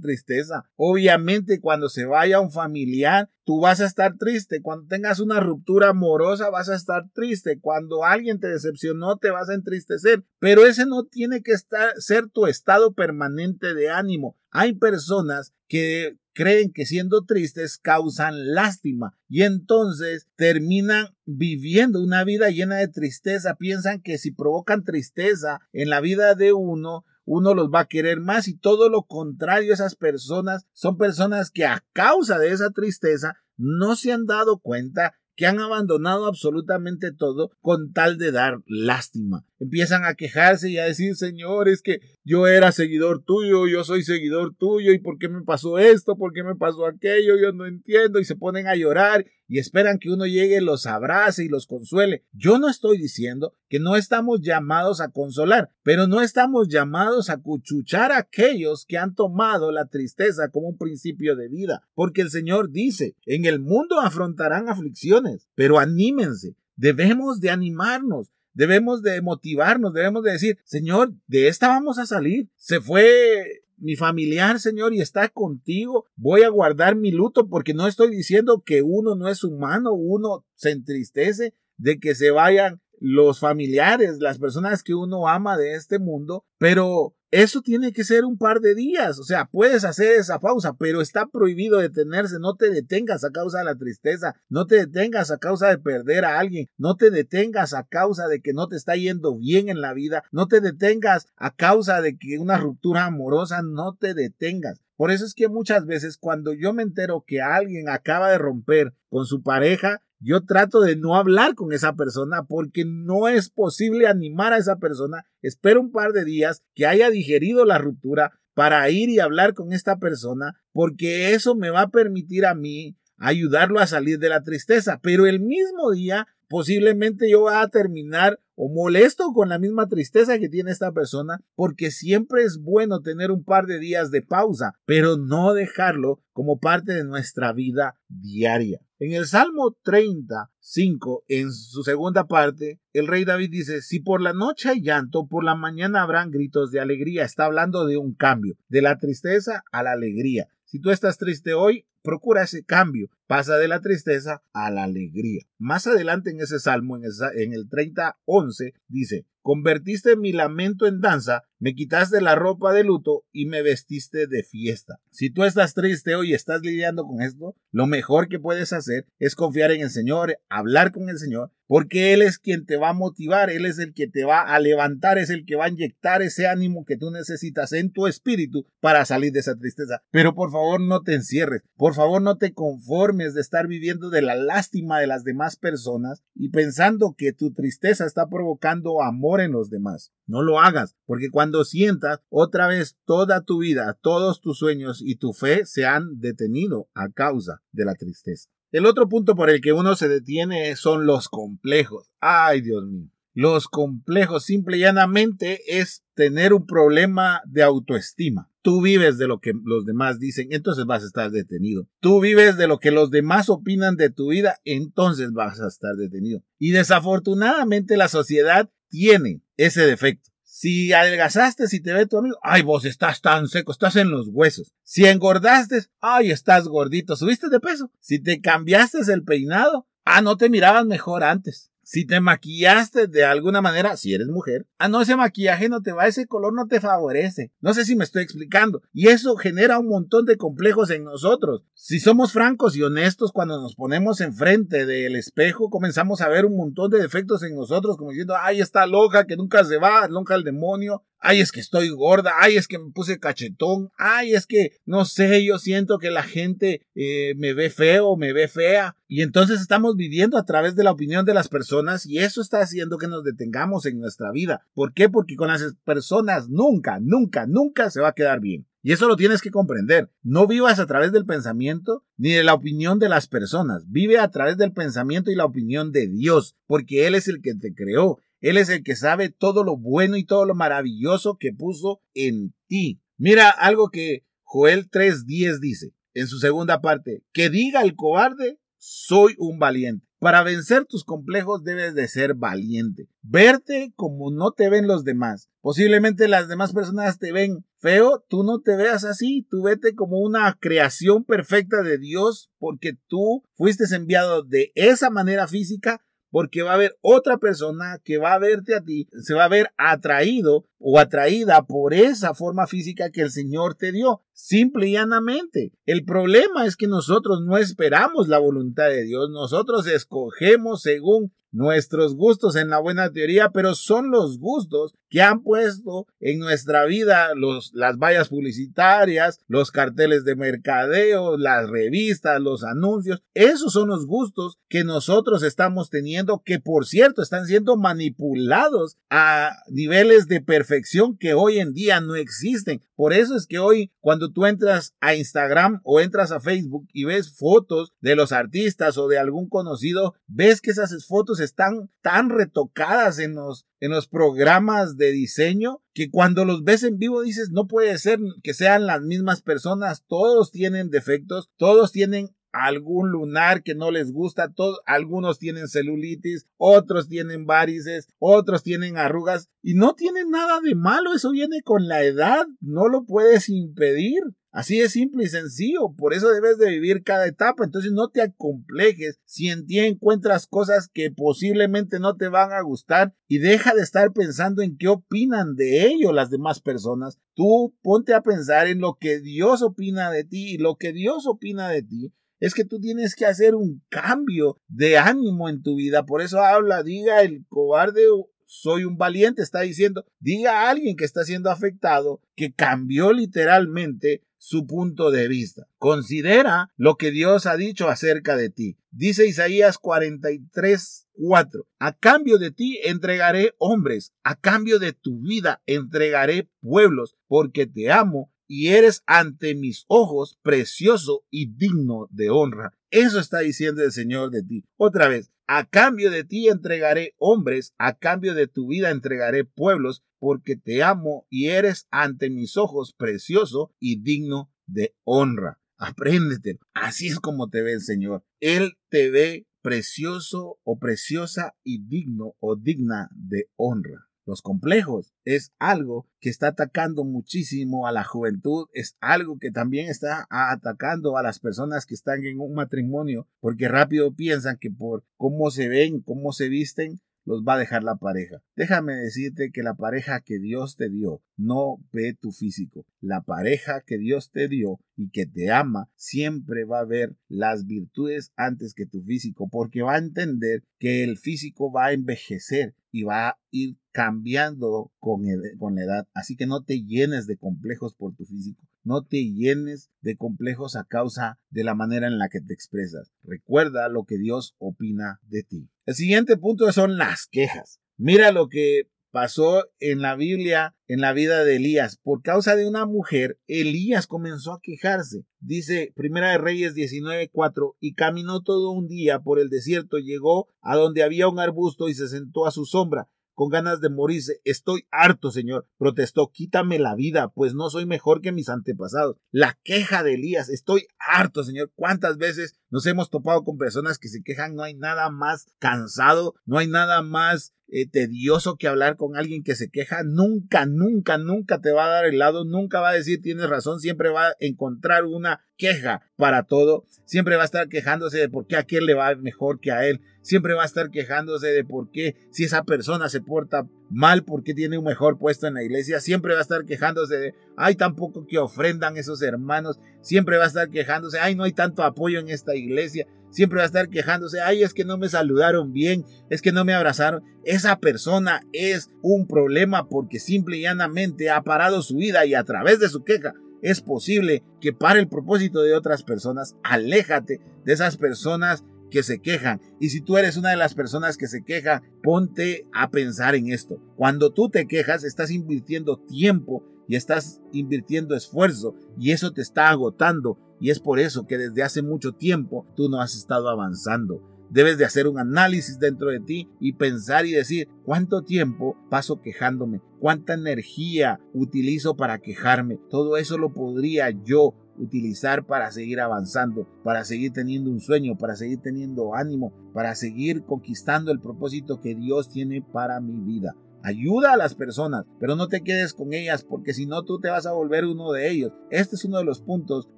tristeza. 0.00 0.64
Obviamente 0.76 1.60
cuando 1.60 1.90
se 1.90 2.06
vaya 2.06 2.40
un 2.40 2.50
familiar, 2.50 3.30
tú 3.44 3.60
vas 3.60 3.80
a 3.80 3.86
estar 3.86 4.16
triste. 4.16 4.62
Cuando 4.62 4.86
tengas 4.86 5.20
una 5.20 5.38
ruptura 5.40 5.90
amorosa, 5.90 6.48
vas 6.48 6.70
a 6.70 6.74
estar 6.74 7.10
triste. 7.12 7.60
Cuando 7.60 8.04
alguien 8.04 8.40
te 8.40 8.48
decepcionó, 8.48 9.18
te 9.18 9.30
vas 9.30 9.50
a 9.50 9.54
entristecer. 9.54 10.24
Pero 10.38 10.66
ese 10.66 10.86
no 10.86 11.04
tiene 11.04 11.42
que 11.42 11.52
estar, 11.52 11.92
ser 11.98 12.28
tu 12.28 12.46
estado 12.46 12.94
permanente 12.94 13.74
de 13.74 13.90
ánimo. 13.90 14.36
Hay 14.50 14.72
personas 14.72 15.52
que 15.68 16.16
creen 16.36 16.70
que 16.70 16.84
siendo 16.84 17.24
tristes 17.24 17.78
causan 17.78 18.52
lástima 18.52 19.16
y 19.26 19.42
entonces 19.42 20.28
terminan 20.36 21.16
viviendo 21.24 22.02
una 22.02 22.24
vida 22.24 22.50
llena 22.50 22.76
de 22.76 22.88
tristeza. 22.88 23.54
Piensan 23.54 24.02
que 24.02 24.18
si 24.18 24.32
provocan 24.32 24.84
tristeza 24.84 25.60
en 25.72 25.88
la 25.88 26.00
vida 26.02 26.34
de 26.34 26.52
uno, 26.52 27.06
uno 27.24 27.54
los 27.54 27.70
va 27.70 27.80
a 27.80 27.88
querer 27.88 28.20
más 28.20 28.48
y 28.48 28.54
todo 28.54 28.90
lo 28.90 29.04
contrario, 29.04 29.72
esas 29.72 29.94
personas 29.94 30.66
son 30.74 30.98
personas 30.98 31.50
que 31.50 31.64
a 31.64 31.82
causa 31.94 32.38
de 32.38 32.52
esa 32.52 32.70
tristeza 32.70 33.36
no 33.56 33.96
se 33.96 34.12
han 34.12 34.26
dado 34.26 34.58
cuenta 34.58 35.14
que 35.36 35.46
han 35.46 35.58
abandonado 35.58 36.26
absolutamente 36.26 37.12
todo 37.12 37.50
con 37.62 37.92
tal 37.92 38.18
de 38.18 38.32
dar 38.32 38.62
lástima. 38.66 39.46
Empiezan 39.58 40.04
a 40.04 40.14
quejarse 40.14 40.70
y 40.70 40.78
a 40.78 40.84
decir, 40.84 41.16
Señor, 41.16 41.68
es 41.68 41.82
que 41.82 42.00
yo 42.24 42.46
era 42.46 42.72
seguidor 42.72 43.22
tuyo, 43.22 43.66
yo 43.66 43.84
soy 43.84 44.02
seguidor 44.02 44.54
tuyo, 44.54 44.92
¿y 44.92 44.98
por 44.98 45.18
qué 45.18 45.28
me 45.28 45.42
pasó 45.42 45.78
esto? 45.78 46.16
¿Por 46.16 46.32
qué 46.32 46.42
me 46.42 46.56
pasó 46.56 46.86
aquello? 46.86 47.36
Yo 47.40 47.52
no 47.52 47.66
entiendo, 47.66 48.20
y 48.20 48.24
se 48.24 48.36
ponen 48.36 48.66
a 48.66 48.76
llorar 48.76 49.24
y 49.48 49.58
esperan 49.58 49.98
que 49.98 50.10
uno 50.10 50.26
llegue, 50.26 50.60
los 50.60 50.86
abrace 50.86 51.44
y 51.44 51.48
los 51.48 51.66
consuele. 51.66 52.24
Yo 52.32 52.58
no 52.58 52.68
estoy 52.68 52.98
diciendo 52.98 53.54
que 53.68 53.78
no 53.78 53.96
estamos 53.96 54.40
llamados 54.40 55.00
a 55.00 55.10
consolar, 55.10 55.70
pero 55.82 56.06
no 56.06 56.20
estamos 56.20 56.68
llamados 56.68 57.30
a 57.30 57.38
cuchuchar 57.38 58.12
a 58.12 58.18
aquellos 58.18 58.84
que 58.86 58.98
han 58.98 59.14
tomado 59.14 59.72
la 59.72 59.86
tristeza 59.86 60.50
como 60.50 60.68
un 60.68 60.78
principio 60.78 61.36
de 61.36 61.48
vida, 61.48 61.82
porque 61.94 62.22
el 62.22 62.30
Señor 62.30 62.70
dice, 62.70 63.14
en 63.24 63.44
el 63.44 63.60
mundo 63.60 64.00
afrontarán 64.00 64.68
aflicciones, 64.68 65.48
pero 65.54 65.78
anímense, 65.78 66.56
debemos 66.76 67.40
de 67.40 67.50
animarnos, 67.50 68.30
debemos 68.56 69.02
de 69.02 69.20
motivarnos, 69.20 69.92
debemos 69.92 70.24
de 70.24 70.32
decir, 70.32 70.58
Señor, 70.64 71.12
de 71.26 71.48
esta 71.48 71.68
vamos 71.68 71.98
a 71.98 72.06
salir. 72.06 72.48
Se 72.56 72.80
fue 72.80 73.62
mi 73.76 73.96
familiar, 73.96 74.58
Señor, 74.58 74.94
y 74.94 75.02
está 75.02 75.28
contigo. 75.28 76.06
Voy 76.16 76.42
a 76.42 76.48
guardar 76.48 76.96
mi 76.96 77.12
luto 77.12 77.48
porque 77.48 77.74
no 77.74 77.86
estoy 77.86 78.10
diciendo 78.10 78.62
que 78.64 78.82
uno 78.82 79.14
no 79.14 79.28
es 79.28 79.44
humano, 79.44 79.92
uno 79.92 80.46
se 80.54 80.70
entristece 80.70 81.52
de 81.76 82.00
que 82.00 82.14
se 82.14 82.30
vayan 82.30 82.80
los 82.98 83.40
familiares, 83.40 84.20
las 84.20 84.38
personas 84.38 84.82
que 84.82 84.94
uno 84.94 85.28
ama 85.28 85.58
de 85.58 85.74
este 85.74 85.98
mundo, 85.98 86.46
pero 86.56 87.14
eso 87.42 87.60
tiene 87.60 87.92
que 87.92 88.02
ser 88.02 88.24
un 88.24 88.38
par 88.38 88.60
de 88.60 88.74
días, 88.74 89.18
o 89.18 89.22
sea, 89.22 89.44
puedes 89.44 89.84
hacer 89.84 90.12
esa 90.12 90.40
pausa, 90.40 90.74
pero 90.78 91.02
está 91.02 91.26
prohibido 91.26 91.78
detenerse, 91.78 92.38
no 92.38 92.54
te 92.54 92.70
detengas 92.70 93.24
a 93.24 93.30
causa 93.30 93.58
de 93.58 93.64
la 93.64 93.76
tristeza, 93.76 94.36
no 94.48 94.66
te 94.66 94.76
detengas 94.76 95.30
a 95.30 95.36
causa 95.36 95.68
de 95.68 95.76
perder 95.76 96.24
a 96.24 96.38
alguien, 96.38 96.68
no 96.78 96.96
te 96.96 97.10
detengas 97.10 97.74
a 97.74 97.84
causa 97.84 98.26
de 98.26 98.40
que 98.40 98.54
no 98.54 98.68
te 98.68 98.76
está 98.76 98.96
yendo 98.96 99.36
bien 99.36 99.68
en 99.68 99.82
la 99.82 99.92
vida, 99.92 100.24
no 100.32 100.48
te 100.48 100.62
detengas 100.62 101.26
a 101.36 101.54
causa 101.54 102.00
de 102.00 102.16
que 102.16 102.38
una 102.38 102.56
ruptura 102.56 103.04
amorosa, 103.04 103.60
no 103.60 103.94
te 103.96 104.14
detengas. 104.14 104.80
Por 104.96 105.10
eso 105.10 105.26
es 105.26 105.34
que 105.34 105.48
muchas 105.48 105.84
veces 105.84 106.16
cuando 106.16 106.54
yo 106.54 106.72
me 106.72 106.82
entero 106.82 107.22
que 107.26 107.42
alguien 107.42 107.90
acaba 107.90 108.30
de 108.30 108.38
romper 108.38 108.94
con 109.10 109.26
su 109.26 109.42
pareja, 109.42 110.02
yo 110.18 110.44
trato 110.44 110.80
de 110.80 110.96
no 110.96 111.16
hablar 111.16 111.54
con 111.54 111.72
esa 111.72 111.94
persona 111.94 112.44
porque 112.44 112.84
no 112.86 113.28
es 113.28 113.50
posible 113.50 114.06
animar 114.06 114.52
a 114.52 114.58
esa 114.58 114.76
persona. 114.76 115.26
Espero 115.42 115.80
un 115.80 115.92
par 115.92 116.12
de 116.12 116.24
días 116.24 116.62
que 116.74 116.86
haya 116.86 117.10
digerido 117.10 117.64
la 117.64 117.78
ruptura 117.78 118.32
para 118.54 118.88
ir 118.90 119.10
y 119.10 119.20
hablar 119.20 119.54
con 119.54 119.72
esta 119.72 119.98
persona 119.98 120.60
porque 120.72 121.34
eso 121.34 121.54
me 121.54 121.70
va 121.70 121.82
a 121.82 121.90
permitir 121.90 122.46
a 122.46 122.54
mí 122.54 122.96
ayudarlo 123.18 123.80
a 123.80 123.86
salir 123.86 124.18
de 124.18 124.28
la 124.28 124.42
tristeza. 124.42 125.00
Pero 125.02 125.26
el 125.26 125.40
mismo 125.40 125.90
día 125.90 126.26
posiblemente 126.48 127.30
yo 127.30 127.40
voy 127.42 127.54
a 127.54 127.68
terminar 127.68 128.40
o 128.54 128.68
molesto 128.68 129.32
con 129.34 129.50
la 129.50 129.58
misma 129.58 129.86
tristeza 129.86 130.38
que 130.38 130.48
tiene 130.48 130.70
esta 130.70 130.92
persona, 130.92 131.42
porque 131.54 131.90
siempre 131.90 132.42
es 132.42 132.58
bueno 132.58 133.02
tener 133.02 133.30
un 133.30 133.44
par 133.44 133.66
de 133.66 133.78
días 133.78 134.10
de 134.10 134.22
pausa, 134.22 134.74
pero 134.86 135.18
no 135.18 135.52
dejarlo 135.52 136.22
como 136.32 136.58
parte 136.58 136.92
de 136.92 137.04
nuestra 137.04 137.52
vida 137.52 137.98
diaria. 138.08 138.80
En 138.98 139.12
el 139.12 139.26
Salmo 139.26 139.76
35, 139.82 141.24
en 141.28 141.52
su 141.52 141.82
segunda 141.82 142.26
parte, 142.26 142.80
el 142.94 143.06
rey 143.06 143.26
David 143.26 143.50
dice, 143.50 143.82
si 143.82 144.00
por 144.00 144.22
la 144.22 144.32
noche 144.32 144.70
hay 144.70 144.80
llanto, 144.80 145.26
por 145.26 145.44
la 145.44 145.54
mañana 145.54 146.00
habrán 146.00 146.30
gritos 146.30 146.70
de 146.70 146.80
alegría. 146.80 147.24
Está 147.24 147.44
hablando 147.44 147.84
de 147.84 147.98
un 147.98 148.14
cambio, 148.14 148.56
de 148.68 148.80
la 148.80 148.96
tristeza 148.96 149.64
a 149.70 149.82
la 149.82 149.92
alegría. 149.92 150.48
Si 150.64 150.80
tú 150.80 150.90
estás 150.90 151.18
triste 151.18 151.52
hoy, 151.52 151.84
procura 152.02 152.44
ese 152.44 152.64
cambio. 152.64 153.10
Pasa 153.26 153.56
de 153.58 153.68
la 153.68 153.80
tristeza 153.80 154.42
a 154.54 154.70
la 154.70 154.84
alegría. 154.84 155.42
Más 155.58 155.86
adelante 155.86 156.30
en 156.30 156.40
ese 156.40 156.58
salmo, 156.58 156.96
en 156.96 157.04
el, 157.04 157.12
en 157.34 157.52
el 157.52 157.68
30.11, 157.68 158.72
dice, 158.88 159.26
Convertiste 159.42 160.16
mi 160.16 160.32
lamento 160.32 160.86
en 160.86 161.00
danza, 161.00 161.44
me 161.58 161.74
quitaste 161.74 162.20
la 162.20 162.34
ropa 162.34 162.72
de 162.72 162.84
luto 162.84 163.24
y 163.32 163.46
me 163.46 163.62
vestiste 163.62 164.26
de 164.26 164.42
fiesta. 164.42 165.00
Si 165.10 165.30
tú 165.30 165.44
estás 165.44 165.74
triste 165.74 166.14
hoy 166.14 166.30
y 166.30 166.34
estás 166.34 166.62
lidiando 166.62 167.04
con 167.06 167.22
esto, 167.22 167.56
lo 167.70 167.86
mejor 167.86 168.28
que 168.28 168.38
puedes 168.38 168.72
hacer 168.72 169.06
es 169.18 169.34
confiar 169.34 169.70
en 169.70 169.82
el 169.82 169.90
Señor, 169.90 170.38
hablar 170.48 170.92
con 170.92 171.08
el 171.08 171.18
Señor, 171.18 171.52
porque 171.66 172.12
Él 172.12 172.22
es 172.22 172.38
quien 172.38 172.64
te 172.64 172.76
va 172.76 172.90
a 172.90 172.94
motivar, 172.94 173.50
Él 173.50 173.66
es 173.66 173.78
el 173.78 173.92
que 173.94 174.06
te 174.06 174.24
va 174.24 174.42
a 174.42 174.58
levantar, 174.60 175.18
es 175.18 175.30
el 175.30 175.44
que 175.44 175.56
va 175.56 175.66
a 175.66 175.70
inyectar 175.70 176.22
ese 176.22 176.46
ánimo 176.46 176.84
que 176.84 176.96
tú 176.96 177.10
necesitas 177.10 177.72
en 177.72 177.90
tu 177.90 178.06
espíritu 178.06 178.66
para 178.80 179.04
salir 179.04 179.32
de 179.32 179.40
esa 179.40 179.56
tristeza. 179.56 180.02
Pero 180.10 180.34
por 180.34 180.52
favor 180.52 180.80
no 180.80 181.02
te 181.02 181.14
encierres, 181.14 181.62
por 181.76 181.94
favor 181.94 182.22
no 182.22 182.38
te 182.38 182.52
conformes 182.52 183.34
de 183.34 183.40
estar 183.40 183.66
viviendo 183.66 184.10
de 184.10 184.22
la 184.22 184.36
lástima 184.36 185.00
de 185.00 185.06
las 185.06 185.24
demás 185.24 185.56
personas 185.56 186.22
y 186.34 186.50
pensando 186.50 187.14
que 187.16 187.32
tu 187.32 187.52
tristeza 187.52 188.06
está 188.06 188.28
provocando 188.28 189.02
amor 189.02 189.40
en 189.40 189.52
los 189.52 189.70
demás. 189.70 190.12
No 190.26 190.42
lo 190.42 190.60
hagas, 190.60 190.96
porque 191.06 191.30
cuando 191.30 191.45
sientas 191.64 192.20
otra 192.28 192.68
vez 192.68 192.96
toda 193.04 193.42
tu 193.42 193.58
vida, 193.58 193.98
todos 194.00 194.40
tus 194.40 194.58
sueños 194.58 195.02
y 195.02 195.16
tu 195.16 195.32
fe 195.32 195.66
se 195.66 195.86
han 195.86 196.20
detenido 196.20 196.88
a 196.94 197.08
causa 197.10 197.62
de 197.72 197.84
la 197.84 197.94
tristeza. 197.94 198.48
El 198.72 198.86
otro 198.86 199.08
punto 199.08 199.34
por 199.36 199.48
el 199.48 199.60
que 199.60 199.72
uno 199.72 199.94
se 199.94 200.08
detiene 200.08 200.74
son 200.76 201.06
los 201.06 201.28
complejos. 201.28 202.10
Ay, 202.20 202.60
Dios 202.60 202.84
mío. 202.86 203.08
Los 203.32 203.68
complejos 203.68 204.44
simple 204.44 204.78
y 204.78 204.80
llanamente 204.80 205.60
es 205.78 206.02
tener 206.14 206.54
un 206.54 206.66
problema 206.66 207.42
de 207.46 207.62
autoestima. 207.62 208.50
Tú 208.62 208.80
vives 208.80 209.18
de 209.18 209.28
lo 209.28 209.40
que 209.40 209.52
los 209.62 209.84
demás 209.84 210.18
dicen, 210.18 210.48
entonces 210.50 210.86
vas 210.86 211.02
a 211.02 211.06
estar 211.06 211.30
detenido. 211.30 211.86
Tú 212.00 212.20
vives 212.20 212.56
de 212.56 212.66
lo 212.66 212.78
que 212.78 212.90
los 212.90 213.10
demás 213.10 213.50
opinan 213.50 213.96
de 213.96 214.10
tu 214.10 214.30
vida, 214.30 214.58
entonces 214.64 215.32
vas 215.32 215.60
a 215.60 215.68
estar 215.68 215.96
detenido. 215.96 216.42
Y 216.58 216.70
desafortunadamente 216.70 217.98
la 217.98 218.08
sociedad 218.08 218.70
tiene 218.88 219.42
ese 219.56 219.82
defecto. 219.86 220.30
Si 220.58 220.94
adelgazaste, 220.94 221.66
si 221.68 221.82
te 221.82 221.92
ve 221.92 222.06
tu 222.06 222.16
amigo, 222.16 222.38
ay, 222.42 222.62
vos 222.62 222.86
estás 222.86 223.20
tan 223.20 223.46
seco, 223.46 223.72
estás 223.72 223.94
en 223.96 224.10
los 224.10 224.28
huesos. 224.28 224.72
Si 224.84 225.04
engordaste, 225.04 225.84
ay, 226.00 226.30
estás 226.30 226.66
gordito, 226.66 227.14
subiste 227.14 227.50
de 227.50 227.60
peso. 227.60 227.92
Si 228.00 228.22
te 228.22 228.40
cambiaste 228.40 229.00
el 229.12 229.22
peinado, 229.22 229.86
ah, 230.06 230.22
no 230.22 230.38
te 230.38 230.48
mirabas 230.48 230.86
mejor 230.86 231.24
antes. 231.24 231.70
Si 231.88 232.04
te 232.04 232.18
maquillaste 232.18 233.06
de 233.06 233.24
alguna 233.24 233.62
manera, 233.62 233.96
si 233.96 234.12
eres 234.12 234.26
mujer, 234.26 234.66
ah, 234.76 234.88
no, 234.88 235.02
ese 235.02 235.14
maquillaje 235.14 235.68
no 235.68 235.82
te 235.82 235.92
va, 235.92 236.08
ese 236.08 236.26
color 236.26 236.52
no 236.52 236.66
te 236.66 236.80
favorece. 236.80 237.52
No 237.60 237.74
sé 237.74 237.84
si 237.84 237.94
me 237.94 238.02
estoy 238.02 238.24
explicando. 238.24 238.82
Y 238.92 239.06
eso 239.06 239.36
genera 239.36 239.78
un 239.78 239.86
montón 239.86 240.24
de 240.24 240.36
complejos 240.36 240.90
en 240.90 241.04
nosotros. 241.04 241.62
Si 241.74 242.00
somos 242.00 242.32
francos 242.32 242.74
y 242.74 242.82
honestos, 242.82 243.30
cuando 243.30 243.60
nos 243.62 243.76
ponemos 243.76 244.20
enfrente 244.20 244.84
del 244.84 245.14
espejo, 245.14 245.70
comenzamos 245.70 246.22
a 246.22 246.28
ver 246.28 246.44
un 246.44 246.56
montón 246.56 246.90
de 246.90 246.98
defectos 246.98 247.44
en 247.44 247.54
nosotros, 247.54 247.96
como 247.96 248.10
diciendo, 248.10 248.34
ay, 248.36 248.60
está 248.60 248.84
loca 248.86 249.28
que 249.28 249.36
nunca 249.36 249.62
se 249.62 249.78
va, 249.78 250.08
nunca 250.08 250.34
el 250.34 250.42
demonio 250.42 251.04
ay, 251.26 251.40
es 251.40 251.50
que 251.50 251.60
estoy 251.60 251.88
gorda, 251.88 252.32
ay, 252.38 252.56
es 252.56 252.68
que 252.68 252.78
me 252.78 252.90
puse 252.92 253.18
cachetón, 253.18 253.90
ay, 253.98 254.34
es 254.34 254.46
que, 254.46 254.72
no 254.84 255.04
sé, 255.04 255.44
yo 255.44 255.58
siento 255.58 255.98
que 255.98 256.10
la 256.10 256.22
gente 256.22 256.86
eh, 256.94 257.34
me 257.36 257.52
ve 257.52 257.68
feo, 257.68 258.16
me 258.16 258.32
ve 258.32 258.48
fea. 258.48 258.96
Y 259.08 259.22
entonces 259.22 259.60
estamos 259.60 259.96
viviendo 259.96 260.38
a 260.38 260.44
través 260.44 260.76
de 260.76 260.84
la 260.84 260.92
opinión 260.92 261.24
de 261.24 261.34
las 261.34 261.48
personas 261.48 262.06
y 262.06 262.18
eso 262.18 262.40
está 262.40 262.60
haciendo 262.60 262.98
que 262.98 263.08
nos 263.08 263.24
detengamos 263.24 263.86
en 263.86 263.98
nuestra 263.98 264.30
vida. 264.30 264.66
¿Por 264.74 264.94
qué? 264.94 265.08
Porque 265.08 265.36
con 265.36 265.48
las 265.48 265.74
personas 265.84 266.48
nunca, 266.48 266.98
nunca, 267.00 267.46
nunca 267.46 267.90
se 267.90 268.00
va 268.00 268.08
a 268.08 268.14
quedar 268.14 268.40
bien. 268.40 268.66
Y 268.86 268.92
eso 268.92 269.08
lo 269.08 269.16
tienes 269.16 269.42
que 269.42 269.50
comprender. 269.50 270.10
No 270.22 270.46
vivas 270.46 270.78
a 270.78 270.86
través 270.86 271.10
del 271.10 271.26
pensamiento 271.26 272.04
ni 272.16 272.30
de 272.30 272.44
la 272.44 272.54
opinión 272.54 273.00
de 273.00 273.08
las 273.08 273.26
personas. 273.26 273.84
Vive 273.88 274.20
a 274.20 274.30
través 274.30 274.58
del 274.58 274.72
pensamiento 274.72 275.32
y 275.32 275.34
la 275.34 275.44
opinión 275.44 275.90
de 275.90 276.06
Dios, 276.06 276.54
porque 276.68 277.08
Él 277.08 277.16
es 277.16 277.26
el 277.26 277.42
que 277.42 277.56
te 277.56 277.74
creó. 277.74 278.20
Él 278.46 278.58
es 278.58 278.68
el 278.68 278.84
que 278.84 278.94
sabe 278.94 279.28
todo 279.28 279.64
lo 279.64 279.76
bueno 279.76 280.16
y 280.16 280.24
todo 280.24 280.44
lo 280.44 280.54
maravilloso 280.54 281.36
que 281.36 281.52
puso 281.52 282.00
en 282.14 282.54
ti. 282.68 283.00
Mira 283.16 283.50
algo 283.50 283.90
que 283.90 284.24
Joel 284.44 284.88
3.10 284.88 285.58
dice 285.58 285.94
en 286.14 286.28
su 286.28 286.38
segunda 286.38 286.80
parte, 286.80 287.24
que 287.32 287.50
diga 287.50 287.82
el 287.82 287.96
cobarde, 287.96 288.60
soy 288.76 289.34
un 289.38 289.58
valiente. 289.58 290.06
Para 290.20 290.44
vencer 290.44 290.84
tus 290.84 291.02
complejos 291.02 291.64
debes 291.64 291.96
de 291.96 292.06
ser 292.06 292.34
valiente. 292.34 293.08
Verte 293.20 293.92
como 293.96 294.30
no 294.30 294.52
te 294.52 294.70
ven 294.70 294.86
los 294.86 295.02
demás. 295.02 295.50
Posiblemente 295.60 296.28
las 296.28 296.46
demás 296.46 296.72
personas 296.72 297.18
te 297.18 297.32
ven 297.32 297.66
feo, 297.78 298.24
tú 298.28 298.44
no 298.44 298.60
te 298.60 298.76
veas 298.76 299.02
así, 299.02 299.44
tú 299.50 299.64
vete 299.64 299.96
como 299.96 300.20
una 300.20 300.56
creación 300.60 301.24
perfecta 301.24 301.82
de 301.82 301.98
Dios 301.98 302.52
porque 302.58 302.96
tú 303.08 303.42
fuiste 303.54 303.84
enviado 303.94 304.44
de 304.44 304.70
esa 304.76 305.10
manera 305.10 305.48
física 305.48 306.05
porque 306.36 306.60
va 306.60 306.72
a 306.72 306.74
haber 306.74 306.98
otra 307.00 307.38
persona 307.38 307.98
que 308.04 308.18
va 308.18 308.34
a 308.34 308.38
verte 308.38 308.74
a 308.74 308.82
ti, 308.82 309.08
se 309.22 309.32
va 309.32 309.44
a 309.44 309.48
ver 309.48 309.70
atraído 309.78 310.66
o 310.78 310.98
atraída 310.98 311.64
por 311.64 311.94
esa 311.94 312.34
forma 312.34 312.66
física 312.66 313.10
que 313.10 313.22
el 313.22 313.30
Señor 313.30 313.74
te 313.74 313.90
dio, 313.90 314.20
simple 314.34 314.86
y 314.86 314.92
llanamente. 314.92 315.72
El 315.86 316.04
problema 316.04 316.66
es 316.66 316.76
que 316.76 316.88
nosotros 316.88 317.40
no 317.40 317.56
esperamos 317.56 318.28
la 318.28 318.38
voluntad 318.38 318.90
de 318.90 319.04
Dios, 319.04 319.30
nosotros 319.30 319.86
escogemos 319.86 320.82
según 320.82 321.32
nuestros 321.52 322.14
gustos 322.14 322.54
en 322.56 322.68
la 322.68 322.80
buena 322.80 323.10
teoría, 323.10 323.48
pero 323.48 323.74
son 323.74 324.10
los 324.10 324.38
gustos 324.38 324.92
que 325.08 325.22
han 325.22 325.42
puesto 325.42 326.06
en 326.20 326.38
nuestra 326.38 326.84
vida 326.84 327.34
los, 327.34 327.72
las 327.74 327.98
vallas 327.98 328.28
publicitarias, 328.28 329.40
los 329.46 329.70
carteles 329.70 330.24
de 330.24 330.36
mercadeo, 330.36 331.36
las 331.36 331.68
revistas, 331.68 332.40
los 332.40 332.64
anuncios. 332.64 333.22
Esos 333.34 333.72
son 333.72 333.88
los 333.88 334.06
gustos 334.06 334.58
que 334.68 334.84
nosotros 334.84 335.42
estamos 335.42 335.90
teniendo, 335.90 336.42
que 336.44 336.60
por 336.60 336.86
cierto 336.86 337.22
están 337.22 337.46
siendo 337.46 337.76
manipulados 337.76 338.96
a 339.10 339.52
niveles 339.68 340.26
de 340.28 340.40
perfección 340.40 341.16
que 341.16 341.34
hoy 341.34 341.58
en 341.58 341.72
día 341.72 342.00
no 342.00 342.14
existen. 342.16 342.82
Por 342.94 343.12
eso 343.12 343.36
es 343.36 343.46
que 343.46 343.58
hoy 343.58 343.92
cuando 344.00 344.32
tú 344.32 344.46
entras 344.46 344.94
a 345.00 345.14
Instagram 345.14 345.80
o 345.84 346.00
entras 346.00 346.32
a 346.32 346.40
Facebook 346.40 346.88
y 346.92 347.04
ves 347.04 347.34
fotos 347.36 347.92
de 348.00 348.16
los 348.16 348.32
artistas 348.32 348.98
o 348.98 349.08
de 349.08 349.18
algún 349.18 349.48
conocido, 349.48 350.14
ves 350.26 350.60
que 350.60 350.70
esas 350.70 351.06
fotos 351.06 351.40
están 351.40 351.90
tan 352.02 352.30
retocadas 352.30 353.18
en 353.18 353.34
los, 353.34 353.66
en 353.86 353.92
los 353.92 354.08
programas 354.08 354.96
de 354.96 355.12
diseño 355.12 355.82
que 355.94 356.10
cuando 356.10 356.44
los 356.44 356.62
ves 356.62 356.82
en 356.82 356.98
vivo 356.98 357.22
dices, 357.22 357.50
no 357.50 357.66
puede 357.66 357.96
ser 357.98 358.18
que 358.42 358.54
sean 358.54 358.86
las 358.86 359.00
mismas 359.00 359.42
personas, 359.42 360.04
todos 360.06 360.50
tienen 360.50 360.90
defectos, 360.90 361.50
todos 361.56 361.92
tienen 361.92 362.36
algún 362.64 363.10
lunar 363.10 363.62
que 363.62 363.74
no 363.74 363.90
les 363.90 364.12
gusta, 364.12 364.52
todos, 364.52 364.80
algunos 364.86 365.38
tienen 365.38 365.68
celulitis, 365.68 366.46
otros 366.56 367.08
tienen 367.08 367.46
varices, 367.46 368.08
otros 368.18 368.62
tienen 368.62 368.96
arrugas 368.96 369.50
y 369.62 369.74
no 369.74 369.94
tienen 369.94 370.30
nada 370.30 370.60
de 370.60 370.74
malo, 370.74 371.14
eso 371.14 371.30
viene 371.30 371.62
con 371.62 371.88
la 371.88 372.02
edad, 372.02 372.46
no 372.60 372.88
lo 372.88 373.04
puedes 373.04 373.48
impedir. 373.48 374.22
Así 374.52 374.80
es 374.80 374.92
simple 374.92 375.24
y 375.24 375.28
sencillo, 375.28 375.92
por 375.98 376.14
eso 376.14 376.30
debes 376.30 376.56
de 376.56 376.70
vivir 376.70 377.02
cada 377.02 377.26
etapa, 377.26 377.64
entonces 377.64 377.92
no 377.92 378.08
te 378.08 378.22
acomplejes 378.22 379.20
si 379.26 379.48
en 379.50 379.66
ti 379.66 379.80
encuentras 379.80 380.46
cosas 380.46 380.88
que 380.88 381.10
posiblemente 381.10 382.00
no 382.00 382.16
te 382.16 382.28
van 382.28 382.52
a 382.52 382.62
gustar 382.62 383.14
y 383.28 383.36
deja 383.36 383.74
de 383.74 383.82
estar 383.82 384.14
pensando 384.14 384.62
en 384.62 384.78
qué 384.78 384.88
opinan 384.88 385.56
de 385.56 385.88
ello 385.88 386.10
las 386.14 386.30
demás 386.30 386.60
personas. 386.60 387.18
Tú 387.34 387.74
ponte 387.82 388.14
a 388.14 388.22
pensar 388.22 388.66
en 388.66 388.80
lo 388.80 388.96
que 388.98 389.20
Dios 389.20 389.60
opina 389.60 390.10
de 390.10 390.24
ti 390.24 390.54
y 390.54 390.56
lo 390.56 390.76
que 390.76 390.94
Dios 390.94 391.26
opina 391.26 391.68
de 391.68 391.82
ti 391.82 392.14
es 392.40 392.54
que 392.54 392.64
tú 392.64 392.80
tienes 392.80 393.14
que 393.14 393.26
hacer 393.26 393.54
un 393.54 393.82
cambio 393.88 394.60
de 394.68 394.98
ánimo 394.98 395.48
en 395.48 395.62
tu 395.62 395.76
vida. 395.76 396.06
Por 396.06 396.22
eso 396.22 396.40
habla, 396.40 396.82
diga 396.82 397.22
el 397.22 397.44
cobarde, 397.48 398.02
soy 398.46 398.84
un 398.84 398.96
valiente, 398.96 399.42
está 399.42 399.60
diciendo, 399.60 400.04
diga 400.20 400.62
a 400.62 400.70
alguien 400.70 400.96
que 400.96 401.04
está 401.04 401.24
siendo 401.24 401.50
afectado 401.50 402.20
que 402.34 402.54
cambió 402.54 403.12
literalmente 403.12 404.22
su 404.38 404.66
punto 404.66 405.10
de 405.10 405.26
vista. 405.26 405.66
Considera 405.78 406.70
lo 406.76 406.96
que 406.96 407.10
Dios 407.10 407.46
ha 407.46 407.56
dicho 407.56 407.88
acerca 407.88 408.36
de 408.36 408.48
ti. 408.50 408.78
Dice 408.90 409.26
Isaías 409.26 409.78
43, 409.78 411.08
4. 411.14 411.66
A 411.80 411.92
cambio 411.98 412.38
de 412.38 412.52
ti 412.52 412.78
entregaré 412.84 413.54
hombres, 413.58 414.12
a 414.22 414.36
cambio 414.36 414.78
de 414.78 414.92
tu 414.92 415.20
vida 415.20 415.62
entregaré 415.66 416.48
pueblos, 416.60 417.16
porque 417.26 417.66
te 417.66 417.90
amo 417.90 418.32
y 418.48 418.68
eres 418.68 419.02
ante 419.06 419.54
mis 419.54 419.84
ojos 419.88 420.38
precioso 420.42 421.24
y 421.30 421.54
digno 421.54 422.08
de 422.10 422.30
honra. 422.30 422.72
Eso 422.90 423.18
está 423.18 423.40
diciendo 423.40 423.82
el 423.82 423.92
Señor 423.92 424.30
de 424.30 424.42
ti. 424.42 424.64
Otra 424.76 425.08
vez, 425.08 425.30
a 425.46 425.64
cambio 425.68 426.10
de 426.10 426.24
ti 426.24 426.48
entregaré 426.48 427.14
hombres, 427.18 427.74
a 427.78 427.98
cambio 427.98 428.34
de 428.34 428.48
tu 428.48 428.68
vida 428.68 428.90
entregaré 428.90 429.44
pueblos, 429.44 430.02
porque 430.18 430.56
te 430.56 430.82
amo 430.82 431.26
y 431.30 431.48
eres 431.48 431.86
ante 431.90 432.30
mis 432.30 432.56
ojos 432.56 432.94
precioso 432.94 433.74
y 433.78 434.00
digno 434.00 434.50
de 434.66 434.94
honra. 435.04 435.60
Apréndete. 435.78 436.58
Así 436.74 437.08
es 437.08 437.20
como 437.20 437.50
te 437.50 437.62
ve 437.62 437.74
el 437.74 437.82
Señor. 437.82 438.24
Él 438.40 438.78
te 438.88 439.10
ve 439.10 439.46
precioso 439.62 440.58
o 440.64 440.78
preciosa 440.78 441.54
y 441.62 441.86
digno 441.86 442.34
o 442.40 442.56
digna 442.56 443.08
de 443.12 443.50
honra 443.56 444.08
los 444.26 444.42
complejos. 444.42 445.14
Es 445.24 445.52
algo 445.58 446.06
que 446.20 446.28
está 446.28 446.48
atacando 446.48 447.04
muchísimo 447.04 447.86
a 447.86 447.92
la 447.92 448.04
juventud, 448.04 448.66
es 448.72 448.96
algo 449.00 449.38
que 449.38 449.50
también 449.50 449.88
está 449.88 450.26
atacando 450.28 451.16
a 451.16 451.22
las 451.22 451.38
personas 451.38 451.86
que 451.86 451.94
están 451.94 452.24
en 452.24 452.40
un 452.40 452.54
matrimonio, 452.54 453.28
porque 453.40 453.68
rápido 453.68 454.14
piensan 454.14 454.58
que 454.58 454.70
por 454.70 455.04
cómo 455.16 455.50
se 455.50 455.68
ven, 455.68 456.00
cómo 456.00 456.32
se 456.32 456.48
visten, 456.48 457.00
los 457.26 457.42
va 457.42 457.54
a 457.54 457.58
dejar 457.58 457.82
la 457.82 457.96
pareja. 457.96 458.42
Déjame 458.56 458.94
decirte 458.94 459.50
que 459.52 459.62
la 459.62 459.74
pareja 459.74 460.20
que 460.20 460.38
Dios 460.38 460.76
te 460.76 460.88
dio 460.88 461.22
no 461.36 461.78
ve 461.92 462.14
tu 462.14 462.32
físico. 462.32 462.86
La 463.00 463.20
pareja 463.20 463.82
que 463.84 463.98
Dios 463.98 464.30
te 464.30 464.48
dio 464.48 464.80
y 464.96 465.10
que 465.10 465.26
te 465.26 465.50
ama 465.50 465.90
siempre 465.96 466.64
va 466.64 466.80
a 466.80 466.86
ver 466.86 467.16
las 467.28 467.66
virtudes 467.66 468.32
antes 468.36 468.72
que 468.74 468.86
tu 468.86 469.02
físico, 469.02 469.48
porque 469.50 469.82
va 469.82 469.96
a 469.96 469.98
entender 469.98 470.62
que 470.78 471.04
el 471.04 471.18
físico 471.18 471.70
va 471.70 471.86
a 471.86 471.92
envejecer 471.92 472.74
y 472.92 473.02
va 473.02 473.28
a 473.28 473.38
ir 473.50 473.76
cambiando 473.92 474.92
con, 474.98 475.24
con 475.58 475.74
la 475.74 475.82
edad. 475.82 476.08
Así 476.14 476.36
que 476.36 476.46
no 476.46 476.64
te 476.64 476.82
llenes 476.82 477.26
de 477.26 477.36
complejos 477.36 477.94
por 477.94 478.14
tu 478.14 478.24
físico. 478.24 478.62
No 478.86 479.04
te 479.04 479.16
llenes 479.16 479.90
de 480.00 480.16
complejos 480.16 480.76
a 480.76 480.84
causa 480.84 481.40
de 481.50 481.64
la 481.64 481.74
manera 481.74 482.06
en 482.06 482.18
la 482.18 482.28
que 482.28 482.40
te 482.40 482.54
expresas. 482.54 483.10
Recuerda 483.24 483.88
lo 483.88 484.04
que 484.04 484.16
Dios 484.16 484.54
opina 484.58 485.18
de 485.24 485.42
ti. 485.42 485.68
El 485.86 485.96
siguiente 485.96 486.36
punto 486.36 486.70
son 486.70 486.96
las 486.96 487.26
quejas. 487.26 487.80
Mira 487.96 488.30
lo 488.30 488.48
que 488.48 488.88
pasó 489.10 489.64
en 489.80 490.02
la 490.02 490.14
Biblia, 490.14 490.76
en 490.86 491.00
la 491.00 491.12
vida 491.12 491.42
de 491.42 491.56
Elías. 491.56 491.98
Por 492.00 492.22
causa 492.22 492.54
de 492.54 492.68
una 492.68 492.86
mujer, 492.86 493.40
Elías 493.48 494.06
comenzó 494.06 494.52
a 494.52 494.60
quejarse. 494.62 495.24
Dice 495.40 495.92
Primera 495.96 496.30
de 496.30 496.38
Reyes 496.38 496.76
19:4, 496.76 497.74
y 497.80 497.94
caminó 497.94 498.42
todo 498.42 498.70
un 498.70 498.86
día 498.86 499.18
por 499.18 499.40
el 499.40 499.48
desierto, 499.48 499.98
llegó 499.98 500.46
a 500.60 500.76
donde 500.76 501.02
había 501.02 501.26
un 501.26 501.40
arbusto 501.40 501.88
y 501.88 501.94
se 501.94 502.06
sentó 502.06 502.46
a 502.46 502.52
su 502.52 502.64
sombra 502.64 503.08
con 503.36 503.50
ganas 503.50 503.80
de 503.80 503.90
morirse. 503.90 504.40
Estoy 504.44 504.88
harto, 504.90 505.30
Señor. 505.30 505.68
Protestó, 505.78 506.32
quítame 506.32 506.78
la 506.78 506.96
vida, 506.96 507.28
pues 507.28 507.54
no 507.54 507.70
soy 507.70 507.86
mejor 507.86 508.22
que 508.22 508.32
mis 508.32 508.48
antepasados. 508.48 509.18
La 509.30 509.58
queja 509.62 510.02
de 510.02 510.14
Elías, 510.14 510.48
estoy 510.48 510.88
harto, 510.98 511.44
Señor. 511.44 511.70
¿Cuántas 511.76 512.16
veces 512.16 512.54
nos 512.70 512.86
hemos 512.86 513.10
topado 513.10 513.44
con 513.44 513.58
personas 513.58 513.98
que 513.98 514.08
se 514.08 514.22
quejan? 514.22 514.54
No 514.54 514.62
hay 514.62 514.74
nada 514.74 515.10
más 515.10 515.46
cansado, 515.58 516.34
no 516.46 516.58
hay 516.58 516.66
nada 516.66 517.02
más 517.02 517.52
eh, 517.68 517.88
tedioso 517.88 518.56
que 518.56 518.68
hablar 518.68 518.96
con 518.96 519.16
alguien 519.16 519.42
que 519.42 519.56
se 519.56 519.68
queja. 519.68 520.02
Nunca, 520.04 520.66
nunca, 520.66 521.18
nunca 521.18 521.60
te 521.60 521.72
va 521.72 521.86
a 521.86 521.90
dar 521.90 522.06
el 522.06 522.18
lado, 522.18 522.44
nunca 522.44 522.80
va 522.80 522.90
a 522.90 522.94
decir 522.94 523.20
tienes 523.20 523.48
razón, 523.48 523.80
siempre 523.80 524.08
va 524.08 524.28
a 524.28 524.34
encontrar 524.40 525.04
una 525.04 525.40
queja 525.56 526.02
para 526.16 526.44
todo. 526.44 526.84
Siempre 527.04 527.36
va 527.36 527.42
a 527.42 527.46
estar 527.46 527.68
quejándose 527.68 528.18
de 528.18 528.28
por 528.28 528.46
qué 528.46 528.56
a 528.56 528.60
aquel 528.60 528.86
le 528.86 528.94
va 528.94 529.14
mejor 529.16 529.60
que 529.60 529.72
a 529.72 529.86
él. 529.86 530.00
Siempre 530.22 530.54
va 530.54 530.62
a 530.62 530.66
estar 530.66 530.90
quejándose 530.90 531.48
de 531.48 531.64
por 531.64 531.90
qué 531.90 532.16
si 532.30 532.44
esa 532.44 532.64
persona 532.64 533.08
se 533.08 533.20
porta 533.20 533.68
mal, 533.90 534.24
porque 534.24 534.54
tiene 534.54 534.78
un 534.78 534.84
mejor 534.84 535.18
puesto 535.18 535.46
en 535.46 535.54
la 535.54 535.62
iglesia. 535.62 536.00
Siempre 536.00 536.32
va 536.32 536.40
a 536.40 536.42
estar 536.42 536.64
quejándose 536.64 537.16
de, 537.16 537.34
ay, 537.56 537.76
tampoco 537.76 538.26
que 538.26 538.38
ofrendan 538.38 538.96
esos 538.96 539.22
hermanos. 539.22 539.78
Siempre 540.02 540.36
va 540.36 540.44
a 540.44 540.48
estar 540.48 540.68
quejándose, 540.70 541.18
ay, 541.20 541.36
no 541.36 541.44
hay 541.44 541.52
tanto 541.52 541.84
apoyo 541.84 542.18
en 542.18 542.28
esta 542.28 542.54
iglesia. 542.56 543.06
Siempre 543.36 543.58
va 543.58 543.64
a 543.64 543.66
estar 543.66 543.90
quejándose, 543.90 544.40
ay, 544.40 544.62
es 544.62 544.72
que 544.72 544.86
no 544.86 544.96
me 544.96 545.10
saludaron 545.10 545.70
bien, 545.70 546.06
es 546.30 546.40
que 546.40 546.52
no 546.52 546.64
me 546.64 546.72
abrazaron. 546.72 547.22
Esa 547.44 547.78
persona 547.80 548.40
es 548.54 548.88
un 549.02 549.26
problema 549.26 549.90
porque 549.90 550.18
simple 550.18 550.56
y 550.56 550.62
llanamente 550.62 551.28
ha 551.28 551.42
parado 551.42 551.82
su 551.82 551.96
vida 551.96 552.24
y 552.24 552.32
a 552.32 552.44
través 552.44 552.80
de 552.80 552.88
su 552.88 553.04
queja 553.04 553.34
es 553.60 553.82
posible 553.82 554.42
que 554.58 554.72
para 554.72 554.98
el 554.98 555.08
propósito 555.08 555.60
de 555.60 555.74
otras 555.74 556.02
personas. 556.02 556.56
Aléjate 556.62 557.42
de 557.66 557.72
esas 557.74 557.98
personas 557.98 558.64
que 558.90 559.02
se 559.02 559.20
quejan. 559.20 559.60
Y 559.80 559.90
si 559.90 560.00
tú 560.00 560.16
eres 560.16 560.38
una 560.38 560.48
de 560.48 560.56
las 560.56 560.74
personas 560.74 561.18
que 561.18 561.28
se 561.28 561.44
queja, 561.44 561.82
ponte 562.02 562.66
a 562.72 562.90
pensar 562.90 563.34
en 563.34 563.52
esto. 563.52 563.82
Cuando 563.96 564.32
tú 564.32 564.48
te 564.48 564.66
quejas, 564.66 565.04
estás 565.04 565.30
invirtiendo 565.30 565.98
tiempo 565.98 566.64
y 566.88 566.96
estás 566.96 567.40
invirtiendo 567.52 568.14
esfuerzo 568.14 568.74
y 568.98 569.12
eso 569.12 569.32
te 569.32 569.42
está 569.42 569.70
agotando. 569.70 570.38
Y 570.60 570.70
es 570.70 570.80
por 570.80 570.98
eso 570.98 571.26
que 571.26 571.38
desde 571.38 571.62
hace 571.62 571.82
mucho 571.82 572.12
tiempo 572.12 572.66
tú 572.74 572.88
no 572.88 573.00
has 573.00 573.14
estado 573.14 573.48
avanzando. 573.48 574.22
Debes 574.48 574.78
de 574.78 574.84
hacer 574.84 575.08
un 575.08 575.18
análisis 575.18 575.78
dentro 575.78 576.10
de 576.10 576.20
ti 576.20 576.48
y 576.60 576.74
pensar 576.74 577.26
y 577.26 577.32
decir 577.32 577.68
cuánto 577.84 578.22
tiempo 578.22 578.76
paso 578.88 579.20
quejándome, 579.20 579.80
cuánta 579.98 580.34
energía 580.34 581.20
utilizo 581.34 581.96
para 581.96 582.20
quejarme. 582.20 582.78
Todo 582.88 583.16
eso 583.16 583.38
lo 583.38 583.52
podría 583.52 584.10
yo 584.10 584.54
utilizar 584.78 585.46
para 585.46 585.72
seguir 585.72 586.00
avanzando, 586.00 586.68
para 586.84 587.04
seguir 587.04 587.32
teniendo 587.32 587.70
un 587.70 587.80
sueño, 587.80 588.16
para 588.16 588.36
seguir 588.36 588.60
teniendo 588.60 589.14
ánimo, 589.14 589.52
para 589.72 589.94
seguir 589.94 590.44
conquistando 590.44 591.10
el 591.10 591.20
propósito 591.20 591.80
que 591.80 591.94
Dios 591.94 592.28
tiene 592.28 592.62
para 592.62 593.00
mi 593.00 593.18
vida. 593.20 593.56
Ayuda 593.86 594.32
a 594.32 594.36
las 594.36 594.56
personas, 594.56 595.04
pero 595.20 595.36
no 595.36 595.46
te 595.46 595.62
quedes 595.62 595.94
con 595.94 596.12
ellas 596.12 596.42
porque 596.42 596.74
si 596.74 596.86
no 596.86 597.04
tú 597.04 597.20
te 597.20 597.30
vas 597.30 597.46
a 597.46 597.52
volver 597.52 597.84
uno 597.84 598.10
de 598.10 598.28
ellos. 598.28 598.50
Este 598.68 598.96
es 598.96 599.04
uno 599.04 599.18
de 599.18 599.24
los 599.24 599.42
puntos 599.42 599.88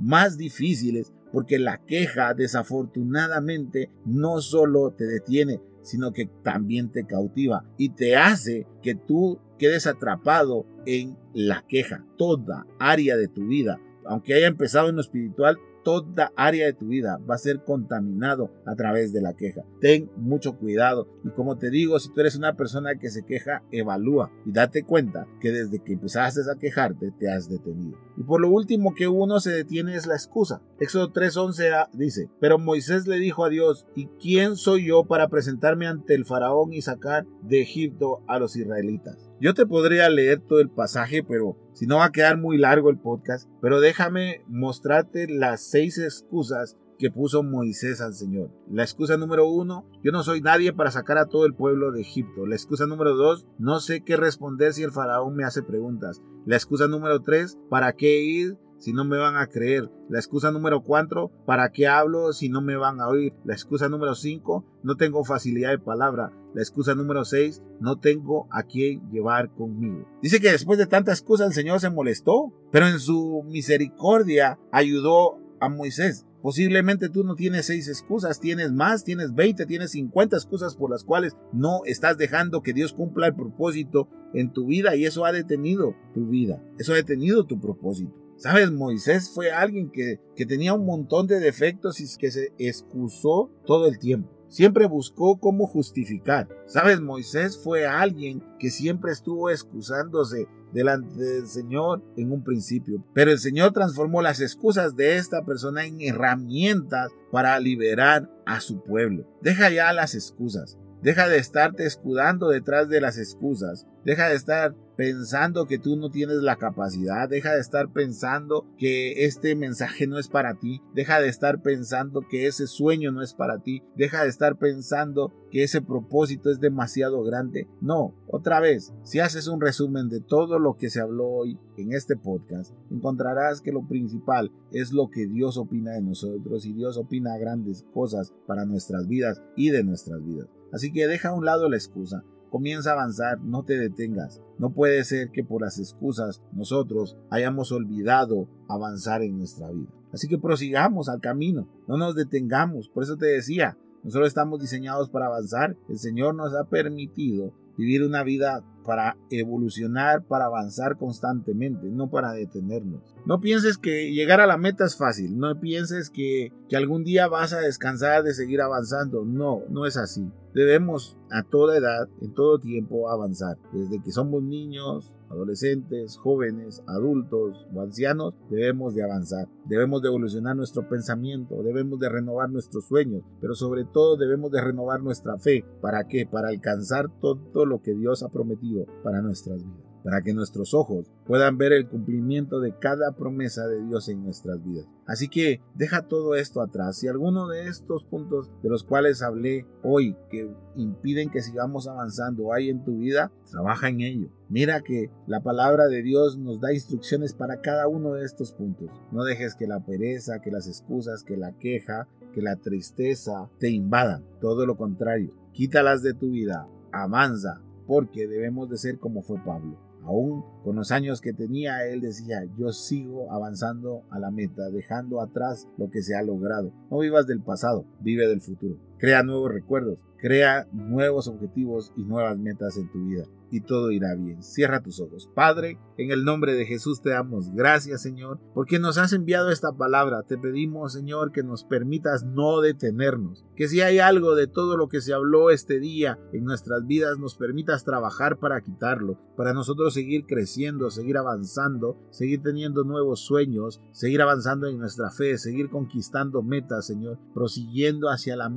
más 0.00 0.36
difíciles 0.36 1.12
porque 1.32 1.60
la 1.60 1.78
queja 1.84 2.34
desafortunadamente 2.34 3.92
no 4.04 4.40
solo 4.40 4.90
te 4.90 5.06
detiene, 5.06 5.60
sino 5.82 6.12
que 6.12 6.26
también 6.42 6.90
te 6.90 7.06
cautiva 7.06 7.64
y 7.78 7.90
te 7.90 8.16
hace 8.16 8.66
que 8.82 8.96
tú 8.96 9.38
quedes 9.56 9.86
atrapado 9.86 10.66
en 10.84 11.16
la 11.32 11.64
queja. 11.68 12.04
Toda 12.18 12.66
área 12.80 13.16
de 13.16 13.28
tu 13.28 13.46
vida, 13.46 13.78
aunque 14.04 14.34
haya 14.34 14.48
empezado 14.48 14.88
en 14.88 14.96
lo 14.96 15.00
espiritual, 15.00 15.58
toda 15.86 16.32
área 16.34 16.66
de 16.66 16.72
tu 16.72 16.88
vida 16.88 17.20
va 17.30 17.36
a 17.36 17.38
ser 17.38 17.62
contaminado 17.62 18.50
a 18.66 18.74
través 18.74 19.12
de 19.12 19.20
la 19.22 19.34
queja. 19.34 19.62
Ten 19.80 20.10
mucho 20.16 20.58
cuidado 20.58 21.06
y 21.22 21.30
como 21.30 21.58
te 21.58 21.70
digo, 21.70 22.00
si 22.00 22.12
tú 22.12 22.22
eres 22.22 22.34
una 22.34 22.56
persona 22.56 22.96
que 22.96 23.08
se 23.08 23.24
queja, 23.24 23.62
evalúa 23.70 24.32
y 24.44 24.50
date 24.50 24.82
cuenta 24.82 25.28
que 25.40 25.52
desde 25.52 25.78
que 25.78 25.92
empezaste 25.92 26.40
a 26.50 26.58
quejarte 26.58 27.12
te 27.12 27.30
has 27.30 27.48
detenido. 27.48 27.96
Y 28.16 28.24
por 28.24 28.40
lo 28.40 28.50
último 28.50 28.94
que 28.96 29.06
uno 29.06 29.38
se 29.38 29.52
detiene 29.52 29.94
es 29.94 30.08
la 30.08 30.14
excusa. 30.14 30.60
Éxodo 30.80 31.12
3:11 31.12 31.90
dice, 31.92 32.30
pero 32.40 32.58
Moisés 32.58 33.06
le 33.06 33.20
dijo 33.20 33.44
a 33.44 33.48
Dios, 33.48 33.86
¿y 33.94 34.06
quién 34.20 34.56
soy 34.56 34.86
yo 34.86 35.04
para 35.04 35.28
presentarme 35.28 35.86
ante 35.86 36.16
el 36.16 36.24
faraón 36.24 36.72
y 36.72 36.82
sacar 36.82 37.26
de 37.42 37.62
Egipto 37.62 38.24
a 38.26 38.40
los 38.40 38.56
israelitas? 38.56 39.30
Yo 39.38 39.52
te 39.52 39.66
podría 39.66 40.08
leer 40.08 40.40
todo 40.40 40.60
el 40.60 40.70
pasaje, 40.70 41.22
pero 41.22 41.58
si 41.74 41.86
no 41.86 41.96
va 41.98 42.06
a 42.06 42.12
quedar 42.12 42.38
muy 42.38 42.56
largo 42.56 42.88
el 42.88 42.98
podcast, 42.98 43.50
pero 43.60 43.80
déjame 43.80 44.42
mostrarte 44.48 45.28
las 45.28 45.60
seis 45.60 45.98
excusas 45.98 46.78
que 46.98 47.10
puso 47.10 47.42
Moisés 47.42 48.00
al 48.00 48.14
Señor. 48.14 48.50
La 48.70 48.82
excusa 48.82 49.18
número 49.18 49.46
uno, 49.46 49.86
yo 50.02 50.10
no 50.10 50.22
soy 50.22 50.40
nadie 50.40 50.72
para 50.72 50.90
sacar 50.90 51.18
a 51.18 51.26
todo 51.26 51.44
el 51.44 51.54
pueblo 51.54 51.92
de 51.92 52.00
Egipto. 52.00 52.46
La 52.46 52.54
excusa 52.54 52.86
número 52.86 53.14
dos, 53.14 53.46
no 53.58 53.80
sé 53.80 54.02
qué 54.02 54.16
responder 54.16 54.72
si 54.72 54.82
el 54.82 54.92
faraón 54.92 55.36
me 55.36 55.44
hace 55.44 55.62
preguntas. 55.62 56.22
La 56.46 56.56
excusa 56.56 56.88
número 56.88 57.20
tres, 57.20 57.58
¿para 57.68 57.92
qué 57.92 58.22
ir 58.22 58.56
si 58.78 58.92
no 58.92 59.04
me 59.04 59.18
van 59.18 59.36
a 59.36 59.46
creer? 59.46 59.90
La 60.08 60.18
excusa 60.18 60.50
número 60.50 60.82
cuatro, 60.82 61.30
¿para 61.46 61.70
qué 61.70 61.86
hablo 61.86 62.32
si 62.32 62.48
no 62.48 62.60
me 62.60 62.76
van 62.76 63.00
a 63.00 63.08
oír? 63.08 63.34
La 63.44 63.54
excusa 63.54 63.88
número 63.88 64.14
cinco, 64.14 64.64
no 64.82 64.96
tengo 64.96 65.24
facilidad 65.24 65.70
de 65.70 65.78
palabra. 65.78 66.32
La 66.56 66.62
excusa 66.62 66.94
número 66.94 67.22
6, 67.26 67.62
no 67.80 67.98
tengo 67.98 68.48
a 68.50 68.62
quién 68.62 69.10
llevar 69.10 69.50
conmigo. 69.50 70.08
Dice 70.22 70.40
que 70.40 70.50
después 70.50 70.78
de 70.78 70.86
tanta 70.86 71.12
excusa 71.12 71.44
el 71.44 71.52
Señor 71.52 71.80
se 71.80 71.90
molestó, 71.90 72.50
pero 72.72 72.86
en 72.88 72.98
su 72.98 73.42
misericordia 73.46 74.58
ayudó 74.72 75.38
a 75.60 75.68
Moisés. 75.68 76.24
Posiblemente 76.40 77.10
tú 77.10 77.24
no 77.24 77.34
tienes 77.34 77.66
seis 77.66 77.88
excusas, 77.88 78.40
tienes 78.40 78.72
más, 78.72 79.04
tienes 79.04 79.34
20, 79.34 79.66
tienes 79.66 79.90
50 79.90 80.36
excusas 80.36 80.76
por 80.76 80.90
las 80.90 81.04
cuales 81.04 81.36
no 81.52 81.80
estás 81.84 82.16
dejando 82.16 82.62
que 82.62 82.72
Dios 82.72 82.94
cumpla 82.94 83.26
el 83.26 83.34
propósito 83.34 84.08
en 84.32 84.50
tu 84.50 84.64
vida 84.66 84.96
y 84.96 85.04
eso 85.04 85.26
ha 85.26 85.32
detenido 85.32 85.94
tu 86.14 86.26
vida, 86.28 86.62
eso 86.78 86.94
ha 86.94 86.96
detenido 86.96 87.44
tu 87.44 87.60
propósito. 87.60 88.14
Sabes, 88.36 88.70
Moisés 88.70 89.30
fue 89.30 89.50
alguien 89.50 89.90
que, 89.90 90.20
que 90.34 90.46
tenía 90.46 90.74
un 90.74 90.84
montón 90.84 91.26
de 91.26 91.40
defectos 91.40 92.00
y 92.00 92.18
que 92.18 92.30
se 92.30 92.52
excusó 92.58 93.50
todo 93.64 93.86
el 93.86 93.98
tiempo 93.98 94.36
siempre 94.48 94.86
buscó 94.86 95.38
cómo 95.38 95.66
justificar. 95.66 96.48
Sabes, 96.66 97.00
Moisés 97.00 97.58
fue 97.62 97.86
alguien 97.86 98.42
que 98.58 98.70
siempre 98.70 99.12
estuvo 99.12 99.50
excusándose 99.50 100.46
delante 100.72 101.22
del 101.22 101.46
Señor 101.46 102.02
en 102.16 102.32
un 102.32 102.42
principio. 102.42 103.04
Pero 103.14 103.30
el 103.30 103.38
Señor 103.38 103.72
transformó 103.72 104.22
las 104.22 104.40
excusas 104.40 104.96
de 104.96 105.16
esta 105.16 105.44
persona 105.44 105.84
en 105.84 106.00
herramientas 106.00 107.10
para 107.30 107.58
liberar 107.60 108.30
a 108.44 108.60
su 108.60 108.82
pueblo. 108.82 109.26
Deja 109.42 109.70
ya 109.70 109.92
las 109.92 110.14
excusas. 110.14 110.78
Deja 111.02 111.28
de 111.28 111.38
estarte 111.38 111.86
escudando 111.86 112.48
detrás 112.48 112.88
de 112.88 113.00
las 113.00 113.18
excusas. 113.18 113.86
Deja 114.04 114.28
de 114.28 114.36
estar 114.36 114.74
pensando 114.96 115.66
que 115.66 115.78
tú 115.78 115.96
no 115.96 116.10
tienes 116.10 116.38
la 116.38 116.56
capacidad, 116.56 117.28
deja 117.28 117.54
de 117.54 117.60
estar 117.60 117.92
pensando 117.92 118.66
que 118.78 119.24
este 119.24 119.54
mensaje 119.54 120.06
no 120.06 120.18
es 120.18 120.28
para 120.28 120.54
ti, 120.54 120.82
deja 120.94 121.20
de 121.20 121.28
estar 121.28 121.62
pensando 121.62 122.22
que 122.22 122.46
ese 122.46 122.66
sueño 122.66 123.12
no 123.12 123.22
es 123.22 123.34
para 123.34 123.58
ti, 123.58 123.82
deja 123.94 124.22
de 124.22 124.28
estar 124.28 124.56
pensando 124.56 125.32
que 125.50 125.62
ese 125.62 125.82
propósito 125.82 126.50
es 126.50 126.60
demasiado 126.60 127.22
grande. 127.22 127.68
No, 127.80 128.14
otra 128.26 128.60
vez, 128.60 128.92
si 129.02 129.20
haces 129.20 129.48
un 129.48 129.60
resumen 129.60 130.08
de 130.08 130.20
todo 130.20 130.58
lo 130.58 130.76
que 130.76 130.90
se 130.90 131.00
habló 131.00 131.28
hoy 131.28 131.58
en 131.76 131.92
este 131.92 132.16
podcast, 132.16 132.74
encontrarás 132.90 133.60
que 133.60 133.72
lo 133.72 133.86
principal 133.86 134.50
es 134.72 134.92
lo 134.92 135.10
que 135.10 135.26
Dios 135.26 135.58
opina 135.58 135.92
de 135.92 136.02
nosotros 136.02 136.64
y 136.64 136.72
Dios 136.72 136.96
opina 136.96 137.36
grandes 137.38 137.84
cosas 137.92 138.32
para 138.46 138.64
nuestras 138.64 139.06
vidas 139.06 139.42
y 139.56 139.70
de 139.70 139.84
nuestras 139.84 140.24
vidas. 140.24 140.48
Así 140.72 140.92
que 140.92 141.06
deja 141.06 141.28
a 141.28 141.34
un 141.34 141.44
lado 141.44 141.68
la 141.68 141.76
excusa 141.76 142.24
Comienza 142.56 142.88
a 142.88 142.92
avanzar, 142.94 143.38
no 143.42 143.64
te 143.64 143.76
detengas. 143.76 144.40
No 144.58 144.72
puede 144.72 145.04
ser 145.04 145.30
que 145.30 145.44
por 145.44 145.60
las 145.60 145.78
excusas 145.78 146.40
nosotros 146.54 147.18
hayamos 147.28 147.70
olvidado 147.70 148.48
avanzar 148.66 149.20
en 149.20 149.36
nuestra 149.36 149.70
vida. 149.70 149.90
Así 150.10 150.26
que 150.26 150.38
prosigamos 150.38 151.10
al 151.10 151.20
camino, 151.20 151.68
no 151.86 151.98
nos 151.98 152.14
detengamos. 152.14 152.88
Por 152.88 153.02
eso 153.02 153.18
te 153.18 153.26
decía, 153.26 153.76
nosotros 154.02 154.28
estamos 154.28 154.58
diseñados 154.58 155.10
para 155.10 155.26
avanzar. 155.26 155.76
El 155.90 155.98
Señor 155.98 156.34
nos 156.34 156.54
ha 156.54 156.64
permitido 156.64 157.52
vivir 157.76 158.02
una 158.02 158.22
vida 158.22 158.64
para 158.86 159.16
evolucionar, 159.30 160.24
para 160.24 160.46
avanzar 160.46 160.96
constantemente, 160.96 161.90
no 161.90 162.08
para 162.08 162.32
detenernos. 162.32 163.16
No 163.26 163.40
pienses 163.40 163.76
que 163.76 164.12
llegar 164.12 164.40
a 164.40 164.46
la 164.46 164.56
meta 164.56 164.84
es 164.84 164.96
fácil, 164.96 165.36
no 165.36 165.58
pienses 165.60 166.08
que, 166.08 166.52
que 166.68 166.76
algún 166.76 167.04
día 167.04 167.28
vas 167.28 167.52
a 167.52 167.60
descansar 167.60 168.22
de 168.22 168.32
seguir 168.32 168.62
avanzando, 168.62 169.24
no, 169.24 169.62
no 169.68 169.84
es 169.86 169.96
así. 169.96 170.30
Debemos 170.54 171.18
a 171.30 171.42
toda 171.42 171.76
edad, 171.76 172.08
en 172.22 172.32
todo 172.32 172.58
tiempo, 172.58 173.10
avanzar, 173.10 173.58
desde 173.72 174.02
que 174.02 174.10
somos 174.10 174.42
niños, 174.42 175.14
adolescentes, 175.28 176.16
jóvenes, 176.16 176.82
adultos 176.86 177.66
o 177.74 177.80
ancianos, 177.80 178.34
debemos 178.48 178.94
de 178.94 179.02
avanzar, 179.02 179.48
debemos 179.66 180.02
de 180.02 180.08
evolucionar 180.08 180.56
nuestro 180.56 180.88
pensamiento, 180.88 181.62
debemos 181.62 181.98
de 181.98 182.08
renovar 182.08 182.50
nuestros 182.50 182.86
sueños, 182.86 183.22
pero 183.40 183.54
sobre 183.54 183.84
todo 183.84 184.16
debemos 184.16 184.50
de 184.50 184.60
renovar 184.60 185.02
nuestra 185.02 185.36
fe. 185.38 185.64
¿Para 185.80 186.06
qué? 186.06 186.26
Para 186.26 186.48
alcanzar 186.48 187.08
todo 187.20 187.66
lo 187.66 187.82
que 187.82 187.94
Dios 187.94 188.22
ha 188.22 188.28
prometido 188.28 188.75
para 189.02 189.22
nuestras 189.22 189.64
vidas 189.64 189.86
para 190.06 190.22
que 190.22 190.34
nuestros 190.34 190.72
ojos 190.72 191.10
puedan 191.26 191.58
ver 191.58 191.72
el 191.72 191.88
cumplimiento 191.88 192.60
de 192.60 192.78
cada 192.78 193.16
promesa 193.16 193.66
de 193.66 193.82
Dios 193.82 194.08
en 194.08 194.22
nuestras 194.22 194.64
vidas. 194.64 194.86
Así 195.04 195.26
que 195.26 195.60
deja 195.74 196.02
todo 196.02 196.36
esto 196.36 196.62
atrás. 196.62 196.98
Si 196.98 197.08
alguno 197.08 197.48
de 197.48 197.66
estos 197.66 198.04
puntos 198.04 198.48
de 198.62 198.68
los 198.68 198.84
cuales 198.84 199.20
hablé 199.20 199.66
hoy 199.82 200.14
que 200.30 200.48
impiden 200.76 201.28
que 201.28 201.42
sigamos 201.42 201.88
avanzando 201.88 202.52
hay 202.52 202.70
en 202.70 202.84
tu 202.84 202.98
vida, 202.98 203.32
trabaja 203.50 203.88
en 203.88 204.00
ello. 204.00 204.28
Mira 204.48 204.80
que 204.82 205.10
la 205.26 205.42
palabra 205.42 205.88
de 205.88 206.04
Dios 206.04 206.38
nos 206.38 206.60
da 206.60 206.72
instrucciones 206.72 207.34
para 207.34 207.60
cada 207.60 207.88
uno 207.88 208.12
de 208.12 208.24
estos 208.24 208.52
puntos. 208.52 208.92
No 209.10 209.24
dejes 209.24 209.56
que 209.56 209.66
la 209.66 209.84
pereza, 209.84 210.40
que 210.40 210.52
las 210.52 210.68
excusas, 210.68 211.24
que 211.24 211.36
la 211.36 211.58
queja, 211.58 212.06
que 212.32 212.42
la 212.42 212.54
tristeza 212.54 213.50
te 213.58 213.70
invadan. 213.70 214.24
Todo 214.40 214.66
lo 214.66 214.76
contrario, 214.76 215.34
quítalas 215.52 216.04
de 216.04 216.14
tu 216.14 216.30
vida 216.30 216.68
avanza, 216.92 217.60
porque 217.86 218.26
debemos 218.26 218.68
de 218.70 218.78
ser 218.78 218.98
como 218.98 219.22
fue 219.22 219.38
Pablo. 219.44 219.78
Aún 220.04 220.44
con 220.62 220.76
los 220.76 220.92
años 220.92 221.20
que 221.20 221.32
tenía, 221.32 221.84
él 221.86 222.00
decía, 222.00 222.44
yo 222.56 222.72
sigo 222.72 223.32
avanzando 223.32 224.02
a 224.10 224.20
la 224.20 224.30
meta, 224.30 224.70
dejando 224.70 225.20
atrás 225.20 225.68
lo 225.78 225.90
que 225.90 226.02
se 226.02 226.14
ha 226.14 226.22
logrado. 226.22 226.72
No 226.90 226.98
vivas 226.98 227.26
del 227.26 227.42
pasado, 227.42 227.84
vive 228.00 228.28
del 228.28 228.40
futuro. 228.40 228.78
Crea 228.98 229.22
nuevos 229.22 229.52
recuerdos, 229.52 230.04
crea 230.18 230.66
nuevos 230.72 231.28
objetivos 231.28 231.92
y 231.96 232.04
nuevas 232.04 232.38
metas 232.38 232.76
en 232.76 232.90
tu 232.90 233.04
vida 233.06 233.24
y 233.50 233.60
todo 233.60 233.90
irá 233.90 234.14
bien. 234.14 234.42
Cierra 234.42 234.82
tus 234.82 235.00
ojos. 235.00 235.28
Padre, 235.34 235.78
en 235.96 236.10
el 236.10 236.24
nombre 236.24 236.54
de 236.54 236.66
Jesús 236.66 237.00
te 237.00 237.10
damos 237.10 237.52
gracias, 237.52 238.02
Señor, 238.02 238.40
porque 238.54 238.78
nos 238.78 238.98
has 238.98 239.12
enviado 239.12 239.50
esta 239.50 239.72
palabra. 239.72 240.22
Te 240.22 240.36
pedimos, 240.36 240.92
Señor, 240.92 241.32
que 241.32 241.42
nos 241.42 241.64
permitas 241.64 242.24
no 242.24 242.60
detenernos. 242.60 243.44
Que 243.54 243.68
si 243.68 243.80
hay 243.80 243.98
algo 243.98 244.34
de 244.34 244.46
todo 244.46 244.76
lo 244.76 244.88
que 244.88 245.00
se 245.00 245.14
habló 245.14 245.50
este 245.50 245.78
día 245.78 246.18
en 246.32 246.44
nuestras 246.44 246.86
vidas, 246.86 247.18
nos 247.18 247.36
permitas 247.36 247.84
trabajar 247.84 248.38
para 248.38 248.60
quitarlo, 248.60 249.18
para 249.36 249.52
nosotros 249.52 249.94
seguir 249.94 250.26
creciendo, 250.26 250.90
seguir 250.90 251.16
avanzando, 251.16 251.96
seguir 252.10 252.42
teniendo 252.42 252.84
nuevos 252.84 253.20
sueños, 253.20 253.80
seguir 253.92 254.22
avanzando 254.22 254.66
en 254.66 254.78
nuestra 254.78 255.10
fe, 255.10 255.38
seguir 255.38 255.70
conquistando 255.70 256.42
metas, 256.42 256.86
Señor, 256.86 257.18
prosiguiendo 257.32 258.08
hacia 258.08 258.36
la 258.36 258.48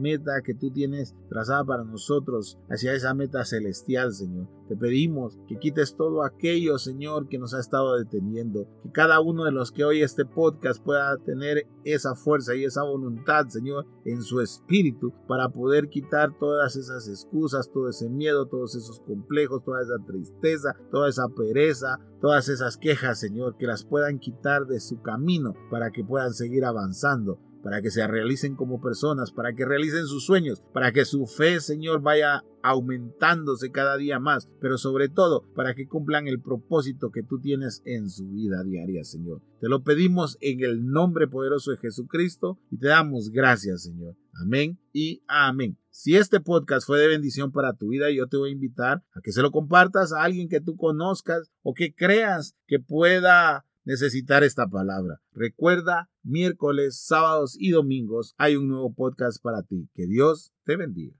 que 0.43 0.53
tú 0.53 0.71
tienes 0.71 1.15
trazada 1.29 1.63
para 1.65 1.83
nosotros, 1.83 2.57
hacia 2.69 2.93
esa 2.93 3.13
meta 3.13 3.43
celestial, 3.45 4.13
Señor. 4.13 4.47
Te 4.67 4.75
pedimos 4.77 5.39
que 5.47 5.57
quites 5.57 5.95
todo 5.95 6.23
aquello, 6.23 6.77
Señor, 6.77 7.27
que 7.27 7.39
nos 7.39 7.53
ha 7.53 7.59
estado 7.59 7.97
deteniendo. 7.97 8.67
Que 8.83 8.91
cada 8.91 9.19
uno 9.19 9.45
de 9.45 9.51
los 9.51 9.71
que 9.71 9.83
oye 9.83 10.03
este 10.03 10.25
podcast 10.25 10.83
pueda 10.83 11.17
tener 11.17 11.67
esa 11.83 12.15
fuerza 12.15 12.55
y 12.55 12.65
esa 12.65 12.83
voluntad, 12.83 13.47
Señor, 13.47 13.87
en 14.05 14.21
su 14.21 14.41
espíritu 14.41 15.11
para 15.27 15.49
poder 15.49 15.89
quitar 15.89 16.37
todas 16.37 16.75
esas 16.75 17.07
excusas, 17.07 17.71
todo 17.71 17.89
ese 17.89 18.09
miedo, 18.09 18.47
todos 18.47 18.75
esos 18.75 18.99
complejos, 18.99 19.63
toda 19.63 19.81
esa 19.81 19.97
tristeza, 20.05 20.75
toda 20.91 21.09
esa 21.09 21.27
pereza, 21.29 21.99
todas 22.21 22.47
esas 22.49 22.77
quejas, 22.77 23.19
Señor, 23.19 23.57
que 23.57 23.65
las 23.65 23.83
puedan 23.83 24.19
quitar 24.19 24.67
de 24.67 24.79
su 24.79 25.01
camino 25.01 25.55
para 25.71 25.91
que 25.91 26.03
puedan 26.03 26.33
seguir 26.33 26.65
avanzando 26.65 27.39
para 27.63 27.81
que 27.81 27.91
se 27.91 28.05
realicen 28.07 28.55
como 28.55 28.81
personas, 28.81 29.31
para 29.31 29.53
que 29.53 29.65
realicen 29.65 30.05
sus 30.05 30.25
sueños, 30.25 30.61
para 30.73 30.91
que 30.91 31.05
su 31.05 31.25
fe, 31.25 31.59
Señor, 31.59 32.01
vaya 32.01 32.43
aumentándose 32.61 33.71
cada 33.71 33.97
día 33.97 34.19
más, 34.19 34.49
pero 34.59 34.77
sobre 34.77 35.09
todo 35.09 35.45
para 35.55 35.75
que 35.75 35.87
cumplan 35.87 36.27
el 36.27 36.41
propósito 36.41 37.11
que 37.11 37.23
tú 37.23 37.39
tienes 37.39 37.81
en 37.85 38.09
su 38.09 38.29
vida 38.29 38.63
diaria, 38.63 39.03
Señor. 39.03 39.41
Te 39.59 39.69
lo 39.69 39.83
pedimos 39.83 40.37
en 40.41 40.63
el 40.63 40.85
nombre 40.85 41.27
poderoso 41.27 41.71
de 41.71 41.77
Jesucristo 41.77 42.59
y 42.69 42.77
te 42.77 42.87
damos 42.87 43.29
gracias, 43.31 43.83
Señor. 43.83 44.15
Amén 44.41 44.79
y 44.93 45.21
amén. 45.27 45.77
Si 45.89 46.15
este 46.15 46.39
podcast 46.39 46.87
fue 46.87 46.99
de 46.99 47.07
bendición 47.07 47.51
para 47.51 47.73
tu 47.73 47.89
vida, 47.89 48.09
yo 48.09 48.27
te 48.27 48.37
voy 48.37 48.49
a 48.49 48.53
invitar 48.53 49.03
a 49.13 49.21
que 49.21 49.31
se 49.31 49.41
lo 49.41 49.51
compartas 49.51 50.13
a 50.13 50.23
alguien 50.23 50.47
que 50.47 50.61
tú 50.61 50.77
conozcas 50.77 51.51
o 51.61 51.73
que 51.73 51.93
creas 51.93 52.55
que 52.67 52.79
pueda 52.79 53.65
necesitar 53.83 54.43
esta 54.43 54.67
palabra. 54.67 55.21
Recuerda, 55.31 56.09
miércoles, 56.23 56.99
sábados 56.99 57.55
y 57.59 57.71
domingos 57.71 58.35
hay 58.37 58.55
un 58.55 58.67
nuevo 58.67 58.93
podcast 58.93 59.41
para 59.41 59.63
ti. 59.63 59.89
Que 59.93 60.07
Dios 60.07 60.53
te 60.65 60.75
bendiga. 60.75 61.15